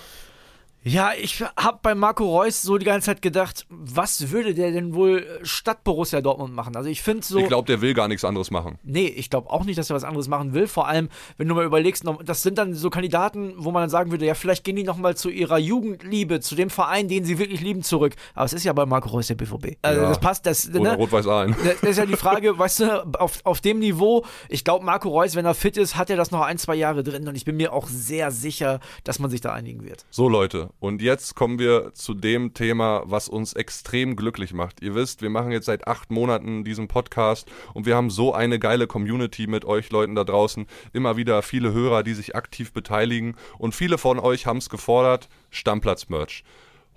Ja, 0.86 1.12
ich 1.18 1.42
habe 1.56 1.80
bei 1.82 1.96
Marco 1.96 2.26
Reus 2.26 2.62
so 2.62 2.78
die 2.78 2.86
ganze 2.86 3.06
Zeit 3.06 3.22
gedacht, 3.22 3.66
was 3.70 4.32
würde 4.32 4.54
der 4.54 4.72
denn 4.72 4.94
wohl 4.94 5.26
statt 5.44 5.86
Borussia 5.86 6.20
Dortmund 6.20 6.54
machen? 6.54 6.76
Also 6.76 6.90
ich 6.90 7.02
finde 7.02 7.26
so. 7.26 7.38
Ich 7.40 7.48
glaube, 7.48 7.68
der 7.68 7.80
will 7.80 7.94
gar 7.94 8.10
nichts 8.10 8.26
anderes 8.26 8.52
machen. 8.52 8.78
Nee, 8.84 9.08
ich 9.08 9.30
glaube 9.30 9.50
auch 9.50 9.64
nicht, 9.64 9.78
dass 9.78 9.90
er 9.90 9.96
was 9.96 10.04
anderes 10.04 10.28
machen 10.28 10.54
will. 10.54 10.68
Vor 10.68 10.88
allem, 10.88 11.08
wenn 11.38 11.48
du 11.48 11.56
mal 11.56 11.64
überlegst, 11.64 12.04
das 12.26 12.42
sind 12.42 12.58
dann 12.58 12.74
so 12.74 12.90
Kandidaten, 12.90 13.54
wo 13.58 13.72
man 13.72 13.84
dann 13.84 13.90
sagen 13.90 14.12
würde, 14.12 14.26
ja, 14.26 14.34
vielleicht 14.34 14.66
gehen 14.66 14.76
die 14.76 14.84
nochmal 14.84 15.16
zu 15.16 15.30
ihrer 15.30 15.58
Jugendliebe, 15.58 16.42
zu 16.42 16.54
dem 16.56 16.70
Verein, 16.70 17.08
den 17.08 17.24
sie 17.24 17.40
wirklich 17.40 17.62
lieben, 17.62 17.82
zurück. 17.82 18.16
Aber 18.34 18.46
es 18.46 18.52
ist 18.54 18.66
ja 18.66 18.74
bei 18.74 18.86
Marco 18.86 19.08
Reus 19.08 19.28
der 19.28 19.36
BVB. 19.36 19.78
Also 19.82 20.02
Ja. 20.02 20.10
das 20.10 20.20
passt, 20.20 20.46
das, 20.46 20.68
Oder 20.70 20.82
ne? 20.82 20.96
Rot-Weiß 20.98 21.28
Aalen. 21.28 21.56
Das 21.64 21.82
ist 21.92 21.98
ja 21.98 22.06
die 22.06 22.18
Frage, 22.18 22.58
weißt 22.60 22.82
du, 22.82 23.04
auf, 23.20 23.40
auf 23.46 23.62
dem 23.62 23.80
Niveau, 23.80 24.26
ich 24.50 24.66
glaube, 24.66 24.84
Marco 24.84 25.08
Reus, 25.08 25.36
wenn 25.36 25.46
er 25.46 25.54
fit 25.54 25.78
ist, 25.78 25.96
hat 25.96 26.10
er 26.10 26.18
das 26.18 26.32
noch 26.32 26.42
ein, 26.42 26.58
zwei 26.58 26.76
Jahre 26.76 27.04
drin 27.04 27.26
und 27.30 27.36
ich 27.36 27.46
bin 27.46 27.56
mir 27.56 27.72
auch 27.72 27.88
sehr 27.88 28.32
sicher, 28.32 28.82
dass 29.06 29.20
man 29.20 29.32
sich 29.32 29.40
da 29.40 29.54
einigen 29.54 29.86
wird. 29.86 30.06
So 30.10 30.28
Leute, 30.28 30.72
und 30.80 31.02
jetzt 31.02 31.36
kommen 31.36 31.60
wir 31.60 31.94
zu 31.94 32.14
dem 32.14 32.54
Thema, 32.54 33.04
was 33.06 33.30
uns 33.30 33.54
extrem 33.54 34.16
glücklich 34.16 34.54
macht. 34.54 34.82
Ihr 34.82 34.96
wisst, 34.96 35.22
wir 35.22 35.30
machen 35.30 35.52
jetzt 35.52 35.66
seit 35.66 35.88
acht 35.88 36.12
Monaten 36.12 36.64
diesen 36.64 36.88
Podcast 36.88 37.50
und 37.74 37.86
wir 37.86 37.96
haben 37.96 38.10
so 38.10 38.34
eine 38.34 38.60
geile 38.60 38.88
Community 38.88 39.48
mit 39.48 39.66
euch 39.66 39.92
Leuten 39.92 40.16
da 40.16 40.24
draußen. 40.24 40.68
Immer 40.92 41.18
wieder 41.18 41.42
viele 41.42 41.74
Hörer, 41.74 42.04
die 42.04 42.14
sich 42.14 42.36
aktiv 42.36 42.74
beteiligen 42.74 43.36
und 43.58 43.76
viele 43.76 43.98
von 43.98 44.20
euch 44.20 44.46
haben 44.46 44.58
es 44.58 44.70
gefordert, 44.70 45.30
Stammplatz-Merch. 45.52 46.44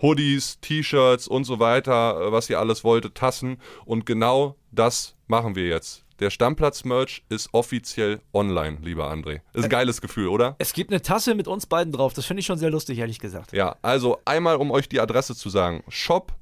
Hoodies, 0.00 0.60
T-Shirts 0.60 1.26
und 1.26 1.44
so 1.44 1.58
weiter, 1.58 2.20
äh, 2.20 2.32
was 2.32 2.50
ihr 2.50 2.58
alles 2.58 2.84
wolltet, 2.84 3.14
Tassen. 3.14 3.58
Und 3.84 4.06
genau 4.06 4.56
das 4.70 5.16
machen 5.26 5.54
wir 5.54 5.66
jetzt. 5.66 6.05
Der 6.18 6.30
Stammplatz-Merch 6.30 7.24
ist 7.28 7.52
offiziell 7.52 8.22
online, 8.32 8.78
lieber 8.82 9.12
André. 9.12 9.40
Ist 9.52 9.64
ein 9.64 9.70
geiles 9.70 10.00
Gefühl, 10.00 10.28
oder? 10.28 10.56
Es 10.58 10.72
gibt 10.72 10.90
eine 10.90 11.02
Tasse 11.02 11.34
mit 11.34 11.46
uns 11.46 11.66
beiden 11.66 11.92
drauf. 11.92 12.14
Das 12.14 12.24
finde 12.24 12.40
ich 12.40 12.46
schon 12.46 12.56
sehr 12.56 12.70
lustig, 12.70 12.98
ehrlich 12.98 13.18
gesagt. 13.18 13.52
Ja, 13.52 13.76
also 13.82 14.18
einmal, 14.24 14.56
um 14.56 14.70
euch 14.70 14.88
die 14.88 14.98
Adresse 14.98 15.36
zu 15.36 15.50
sagen. 15.50 15.84
shop.bild.de 15.88 16.32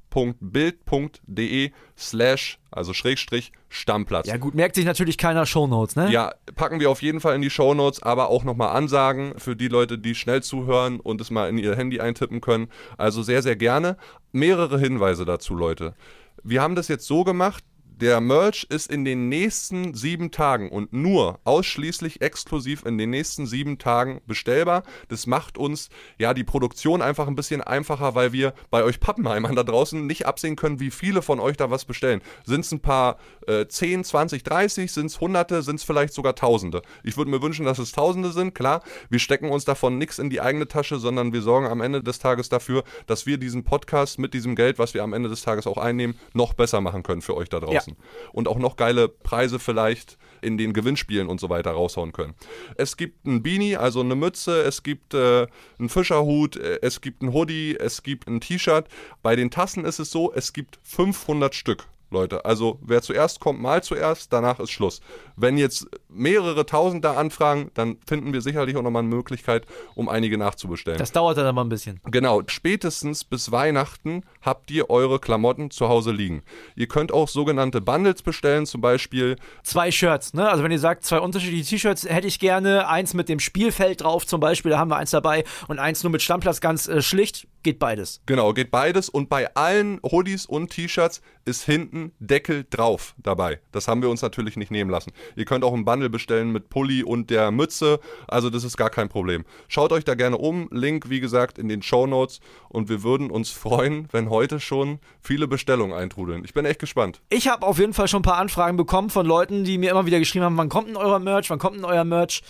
slash, 1.97 2.57
also 2.71 2.93
Schrägstrich, 2.93 3.51
Stammplatz. 3.67 4.27
Ja 4.27 4.37
gut, 4.37 4.55
merkt 4.55 4.75
sich 4.75 4.85
natürlich 4.85 5.17
keiner 5.17 5.45
Shownotes, 5.45 5.97
ne? 5.97 6.09
Ja, 6.09 6.33
packen 6.55 6.79
wir 6.79 6.89
auf 6.89 7.01
jeden 7.01 7.19
Fall 7.19 7.35
in 7.35 7.41
die 7.41 7.49
Shownotes, 7.49 8.01
aber 8.01 8.29
auch 8.29 8.45
nochmal 8.45 8.73
Ansagen 8.77 9.37
für 9.37 9.57
die 9.57 9.67
Leute, 9.67 9.97
die 9.97 10.15
schnell 10.15 10.41
zuhören 10.41 11.01
und 11.01 11.19
es 11.19 11.31
mal 11.31 11.49
in 11.49 11.57
ihr 11.57 11.75
Handy 11.75 11.99
eintippen 11.99 12.39
können. 12.39 12.69
Also 12.97 13.23
sehr, 13.23 13.41
sehr 13.41 13.57
gerne. 13.57 13.97
Mehrere 14.31 14.79
Hinweise 14.79 15.25
dazu, 15.25 15.53
Leute. 15.53 15.95
Wir 16.43 16.61
haben 16.61 16.75
das 16.75 16.87
jetzt 16.87 17.07
so 17.07 17.25
gemacht, 17.25 17.65
der 18.01 18.19
Merch 18.19 18.65
ist 18.69 18.91
in 18.91 19.05
den 19.05 19.29
nächsten 19.29 19.93
sieben 19.93 20.29
Tagen 20.31 20.69
und 20.69 20.91
nur 20.91 21.39
ausschließlich 21.45 22.21
exklusiv 22.21 22.85
in 22.85 22.97
den 22.97 23.09
nächsten 23.09 23.47
sieben 23.47 23.77
Tagen 23.77 24.21
bestellbar. 24.27 24.83
Das 25.07 25.27
macht 25.27 25.57
uns 25.57 25.89
ja 26.17 26.33
die 26.33 26.43
Produktion 26.43 27.01
einfach 27.01 27.27
ein 27.27 27.35
bisschen 27.35 27.61
einfacher, 27.61 28.13
weil 28.13 28.33
wir 28.33 28.53
bei 28.69 28.83
euch 28.83 28.99
Pappenheimern 28.99 29.55
da 29.55 29.63
draußen 29.63 30.05
nicht 30.05 30.25
absehen 30.25 30.57
können, 30.57 30.81
wie 30.81 30.91
viele 30.91 31.21
von 31.21 31.39
euch 31.39 31.55
da 31.55 31.71
was 31.71 31.85
bestellen. 31.85 32.21
Sind 32.43 32.61
es 32.61 32.71
ein 32.71 32.81
paar 32.81 33.17
äh, 33.47 33.67
10, 33.67 34.03
20, 34.03 34.43
30, 34.43 34.91
sind 34.91 35.07
es 35.07 35.19
Hunderte, 35.19 35.61
sind 35.61 35.77
es 35.77 35.83
vielleicht 35.83 36.13
sogar 36.13 36.35
Tausende. 36.35 36.81
Ich 37.03 37.17
würde 37.17 37.31
mir 37.31 37.41
wünschen, 37.41 37.65
dass 37.65 37.79
es 37.79 37.91
Tausende 37.91 38.31
sind. 38.31 38.55
Klar, 38.55 38.83
wir 39.09 39.19
stecken 39.19 39.49
uns 39.49 39.65
davon 39.65 39.97
nichts 39.97 40.19
in 40.19 40.29
die 40.29 40.41
eigene 40.41 40.67
Tasche, 40.67 40.99
sondern 40.99 41.33
wir 41.33 41.41
sorgen 41.41 41.67
am 41.67 41.81
Ende 41.81 42.03
des 42.03 42.19
Tages 42.19 42.49
dafür, 42.49 42.83
dass 43.07 43.25
wir 43.25 43.37
diesen 43.37 43.63
Podcast 43.63 44.19
mit 44.19 44.33
diesem 44.33 44.55
Geld, 44.55 44.79
was 44.79 44.93
wir 44.93 45.03
am 45.03 45.13
Ende 45.13 45.29
des 45.29 45.41
Tages 45.41 45.67
auch 45.67 45.77
einnehmen, 45.77 46.17
noch 46.33 46.53
besser 46.53 46.81
machen 46.81 47.03
können 47.03 47.21
für 47.21 47.35
euch 47.35 47.49
da 47.49 47.59
draußen. 47.59 47.95
Ja. 47.97 48.29
Und 48.33 48.47
auch 48.47 48.57
noch 48.57 48.75
geile 48.75 49.07
Preise 49.07 49.59
vielleicht 49.59 50.17
in 50.41 50.57
den 50.57 50.73
Gewinnspielen 50.73 51.27
und 51.27 51.39
so 51.39 51.49
weiter 51.49 51.71
raushauen 51.71 52.13
können. 52.13 52.35
Es 52.75 52.97
gibt 52.97 53.25
ein 53.25 53.41
Beanie, 53.41 53.77
also 53.77 54.01
eine 54.01 54.15
Mütze, 54.15 54.61
es 54.61 54.83
gibt 54.83 55.13
äh, 55.13 55.47
einen 55.79 55.89
Fischerhut, 55.89 56.55
äh, 56.55 56.79
es 56.81 57.01
gibt 57.01 57.21
ein 57.21 57.33
Hoodie, 57.33 57.75
es 57.77 58.03
gibt 58.03 58.27
ein 58.27 58.39
T-Shirt. 58.39 58.87
Bei 59.23 59.35
den 59.35 59.49
Tassen 59.51 59.85
ist 59.85 59.99
es 59.99 60.11
so, 60.11 60.31
es 60.33 60.53
gibt 60.53 60.79
500 60.83 61.55
Stück. 61.55 61.87
Leute. 62.09 62.45
Also 62.45 62.79
wer 62.81 63.01
zuerst 63.01 63.39
kommt, 63.39 63.61
mal 63.61 63.83
zuerst, 63.83 64.31
danach 64.31 64.59
ist 64.59 64.71
Schluss. 64.71 65.01
Wenn 65.35 65.57
jetzt 65.57 65.87
mehrere 66.09 66.65
Tausend 66.65 67.03
da 67.03 67.15
anfragen, 67.15 67.71
dann 67.73 67.97
finden 68.07 68.33
wir 68.33 68.41
sicherlich 68.41 68.77
auch 68.77 68.81
nochmal 68.81 69.01
eine 69.03 69.13
Möglichkeit, 69.13 69.65
um 69.95 70.09
einige 70.09 70.37
nachzubestellen. 70.37 70.99
Das 70.99 71.11
dauert 71.11 71.37
dann 71.37 71.45
aber 71.45 71.63
ein 71.63 71.69
bisschen. 71.69 71.99
Genau, 72.05 72.41
spätestens 72.47 73.23
bis 73.23 73.51
Weihnachten 73.51 74.23
habt 74.41 74.71
ihr 74.71 74.89
eure 74.89 75.19
Klamotten 75.19 75.71
zu 75.71 75.89
Hause 75.89 76.11
liegen. 76.11 76.43
Ihr 76.75 76.87
könnt 76.87 77.11
auch 77.11 77.27
sogenannte 77.27 77.81
Bundles 77.81 78.21
bestellen, 78.21 78.65
zum 78.65 78.81
Beispiel. 78.81 79.35
Zwei 79.63 79.91
Shirts, 79.91 80.33
ne? 80.33 80.49
Also 80.49 80.63
wenn 80.63 80.71
ihr 80.71 80.79
sagt, 80.79 81.05
zwei 81.05 81.19
unterschiedliche 81.19 81.69
T-Shirts 81.69 82.05
hätte 82.07 82.27
ich 82.27 82.39
gerne, 82.39 82.87
eins 82.87 83.13
mit 83.13 83.29
dem 83.29 83.39
Spielfeld 83.39 84.01
drauf 84.01 84.25
zum 84.25 84.39
Beispiel, 84.39 84.71
da 84.71 84.79
haben 84.79 84.89
wir 84.89 84.97
eins 84.97 85.11
dabei 85.11 85.43
und 85.67 85.79
eins 85.79 86.03
nur 86.03 86.11
mit 86.11 86.21
Stammplatz 86.21 86.61
ganz 86.61 86.87
äh, 86.87 87.01
schlicht, 87.01 87.47
geht 87.65 87.79
beides. 87.79 88.21
Genau, 88.27 88.53
geht 88.53 88.71
beides 88.71 89.09
und 89.09 89.27
bei 89.27 89.53
allen 89.55 89.99
Hoodies 90.03 90.45
und 90.45 90.69
T-Shirts 90.69 91.21
ist 91.45 91.63
hinten 91.63 92.13
Deckel 92.19 92.65
drauf 92.69 93.15
dabei. 93.17 93.59
Das 93.71 93.87
haben 93.87 94.01
wir 94.01 94.09
uns 94.09 94.21
natürlich 94.21 94.55
nicht 94.55 94.71
nehmen 94.71 94.89
lassen. 94.89 95.11
Ihr 95.35 95.45
könnt 95.45 95.65
auch 95.65 95.73
ein 95.73 95.83
Bundle 95.83 96.09
bestellen 96.09 96.51
mit 96.51 96.69
Pulli 96.69 97.03
und 97.03 97.29
der 97.29 97.51
Mütze, 97.51 97.99
also 98.27 98.49
das 98.49 98.63
ist 98.63 98.77
gar 98.77 98.91
kein 98.91 99.09
Problem. 99.09 99.45
Schaut 99.67 99.91
euch 99.91 100.05
da 100.05 100.13
gerne 100.13 100.37
um, 100.37 100.69
Link 100.71 101.09
wie 101.09 101.19
gesagt 101.19 101.57
in 101.57 101.67
den 101.67 101.81
Show 101.81 102.05
Notes 102.05 102.39
und 102.69 102.87
wir 102.87 103.03
würden 103.03 103.31
uns 103.31 103.49
freuen, 103.65 104.07
wenn 104.11 104.29
heute 104.29 104.59
schon 104.59 104.99
viele 105.19 105.47
Bestellungen 105.47 105.97
eintrudeln. 105.97 106.43
Ich 106.45 106.53
bin 106.53 106.65
echt 106.65 106.79
gespannt. 106.79 107.19
Ich 107.29 107.47
habe 107.47 107.65
auf 107.65 107.79
jeden 107.79 107.93
Fall 107.93 108.07
schon 108.07 108.19
ein 108.19 108.23
paar 108.23 108.37
Anfragen 108.37 108.77
bekommen 108.77 109.09
von 109.09 109.25
Leuten, 109.25 109.63
die 109.63 109.79
mir 109.79 109.89
immer 109.89 110.05
wieder 110.05 110.19
geschrieben 110.19 110.45
haben, 110.45 110.57
wann 110.57 110.69
kommt 110.69 110.87
denn 110.87 110.97
euer 110.97 111.19
Merch, 111.19 111.49
wann 111.49 111.59
kommt 111.59 111.77
denn 111.77 111.85
euer 111.85 112.03
Merch? 112.03 112.43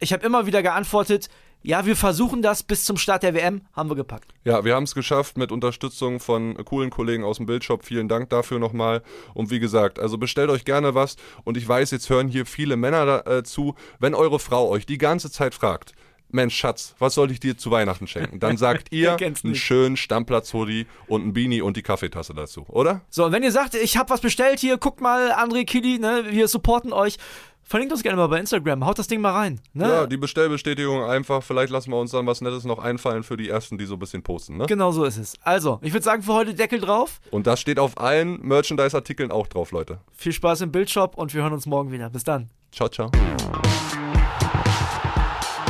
Ich 0.00 0.12
habe 0.12 0.26
immer 0.26 0.44
wieder 0.44 0.62
geantwortet, 0.62 1.30
ja, 1.66 1.84
wir 1.84 1.96
versuchen 1.96 2.42
das 2.42 2.62
bis 2.62 2.84
zum 2.84 2.96
Start 2.96 3.24
der 3.24 3.34
WM, 3.34 3.62
haben 3.72 3.90
wir 3.90 3.96
gepackt. 3.96 4.32
Ja, 4.44 4.64
wir 4.64 4.76
haben 4.76 4.84
es 4.84 4.94
geschafft 4.94 5.36
mit 5.36 5.50
Unterstützung 5.50 6.20
von 6.20 6.54
coolen 6.64 6.90
Kollegen 6.90 7.24
aus 7.24 7.38
dem 7.38 7.46
Bildshop. 7.46 7.84
Vielen 7.84 8.08
Dank 8.08 8.30
dafür 8.30 8.60
nochmal. 8.60 9.02
Und 9.34 9.50
wie 9.50 9.58
gesagt, 9.58 9.98
also 9.98 10.16
bestellt 10.16 10.48
euch 10.48 10.64
gerne 10.64 10.94
was. 10.94 11.16
Und 11.42 11.56
ich 11.56 11.66
weiß, 11.66 11.90
jetzt 11.90 12.08
hören 12.08 12.28
hier 12.28 12.46
viele 12.46 12.76
Männer 12.76 13.04
dazu. 13.24 13.74
Äh, 13.76 13.96
Wenn 13.98 14.14
eure 14.14 14.38
Frau 14.38 14.68
euch 14.68 14.86
die 14.86 14.98
ganze 14.98 15.28
Zeit 15.28 15.54
fragt, 15.56 15.92
Mensch, 16.30 16.56
Schatz, 16.56 16.94
was 16.98 17.14
soll 17.14 17.30
ich 17.30 17.40
dir 17.40 17.56
zu 17.56 17.70
Weihnachten 17.70 18.06
schenken? 18.06 18.40
Dann 18.40 18.56
sagt 18.56 18.88
ihr 18.92 19.16
einen 19.16 19.54
schönen 19.54 19.96
Stammplatz-Hoodie 19.96 20.86
und 21.06 21.26
ein 21.26 21.32
Beanie 21.32 21.62
und 21.62 21.76
die 21.76 21.82
Kaffeetasse 21.82 22.34
dazu, 22.34 22.64
oder? 22.68 23.02
So, 23.10 23.26
und 23.26 23.32
wenn 23.32 23.42
ihr 23.42 23.52
sagt, 23.52 23.74
ich 23.74 23.96
habe 23.96 24.10
was 24.10 24.20
bestellt 24.20 24.60
hier, 24.60 24.78
guckt 24.78 25.00
mal, 25.00 25.32
André 25.32 25.64
Kili, 25.64 25.98
ne, 25.98 26.24
wir 26.28 26.48
supporten 26.48 26.92
euch. 26.92 27.16
Verlinkt 27.68 27.92
uns 27.92 28.04
gerne 28.04 28.16
mal 28.16 28.28
bei 28.28 28.38
Instagram, 28.38 28.86
haut 28.86 28.96
das 28.96 29.08
Ding 29.08 29.20
mal 29.20 29.32
rein. 29.32 29.60
Ne? 29.72 29.88
Ja, 29.88 30.06
die 30.06 30.16
Bestellbestätigung 30.16 31.02
einfach. 31.02 31.42
Vielleicht 31.42 31.72
lassen 31.72 31.90
wir 31.90 31.98
uns 31.98 32.12
dann 32.12 32.24
was 32.24 32.40
Nettes 32.40 32.62
noch 32.62 32.78
einfallen 32.78 33.24
für 33.24 33.36
die 33.36 33.48
ersten, 33.48 33.76
die 33.76 33.86
so 33.86 33.94
ein 33.94 33.98
bisschen 33.98 34.22
posten. 34.22 34.56
Ne? 34.56 34.66
Genau 34.66 34.92
so 34.92 35.02
ist 35.02 35.16
es. 35.16 35.34
Also, 35.42 35.80
ich 35.82 35.92
würde 35.92 36.04
sagen, 36.04 36.22
für 36.22 36.32
heute 36.32 36.54
Deckel 36.54 36.78
drauf. 36.78 37.20
Und 37.32 37.48
das 37.48 37.60
steht 37.60 37.80
auf 37.80 37.98
allen 37.98 38.40
Merchandise-Artikeln 38.46 39.32
auch 39.32 39.48
drauf, 39.48 39.72
Leute. 39.72 39.98
Viel 40.12 40.32
Spaß 40.32 40.60
im 40.60 40.70
Bildshop 40.70 41.18
und 41.18 41.34
wir 41.34 41.42
hören 41.42 41.54
uns 41.54 41.66
morgen 41.66 41.90
wieder. 41.90 42.08
Bis 42.08 42.22
dann. 42.22 42.50
Ciao, 42.70 42.88
ciao. 42.88 43.10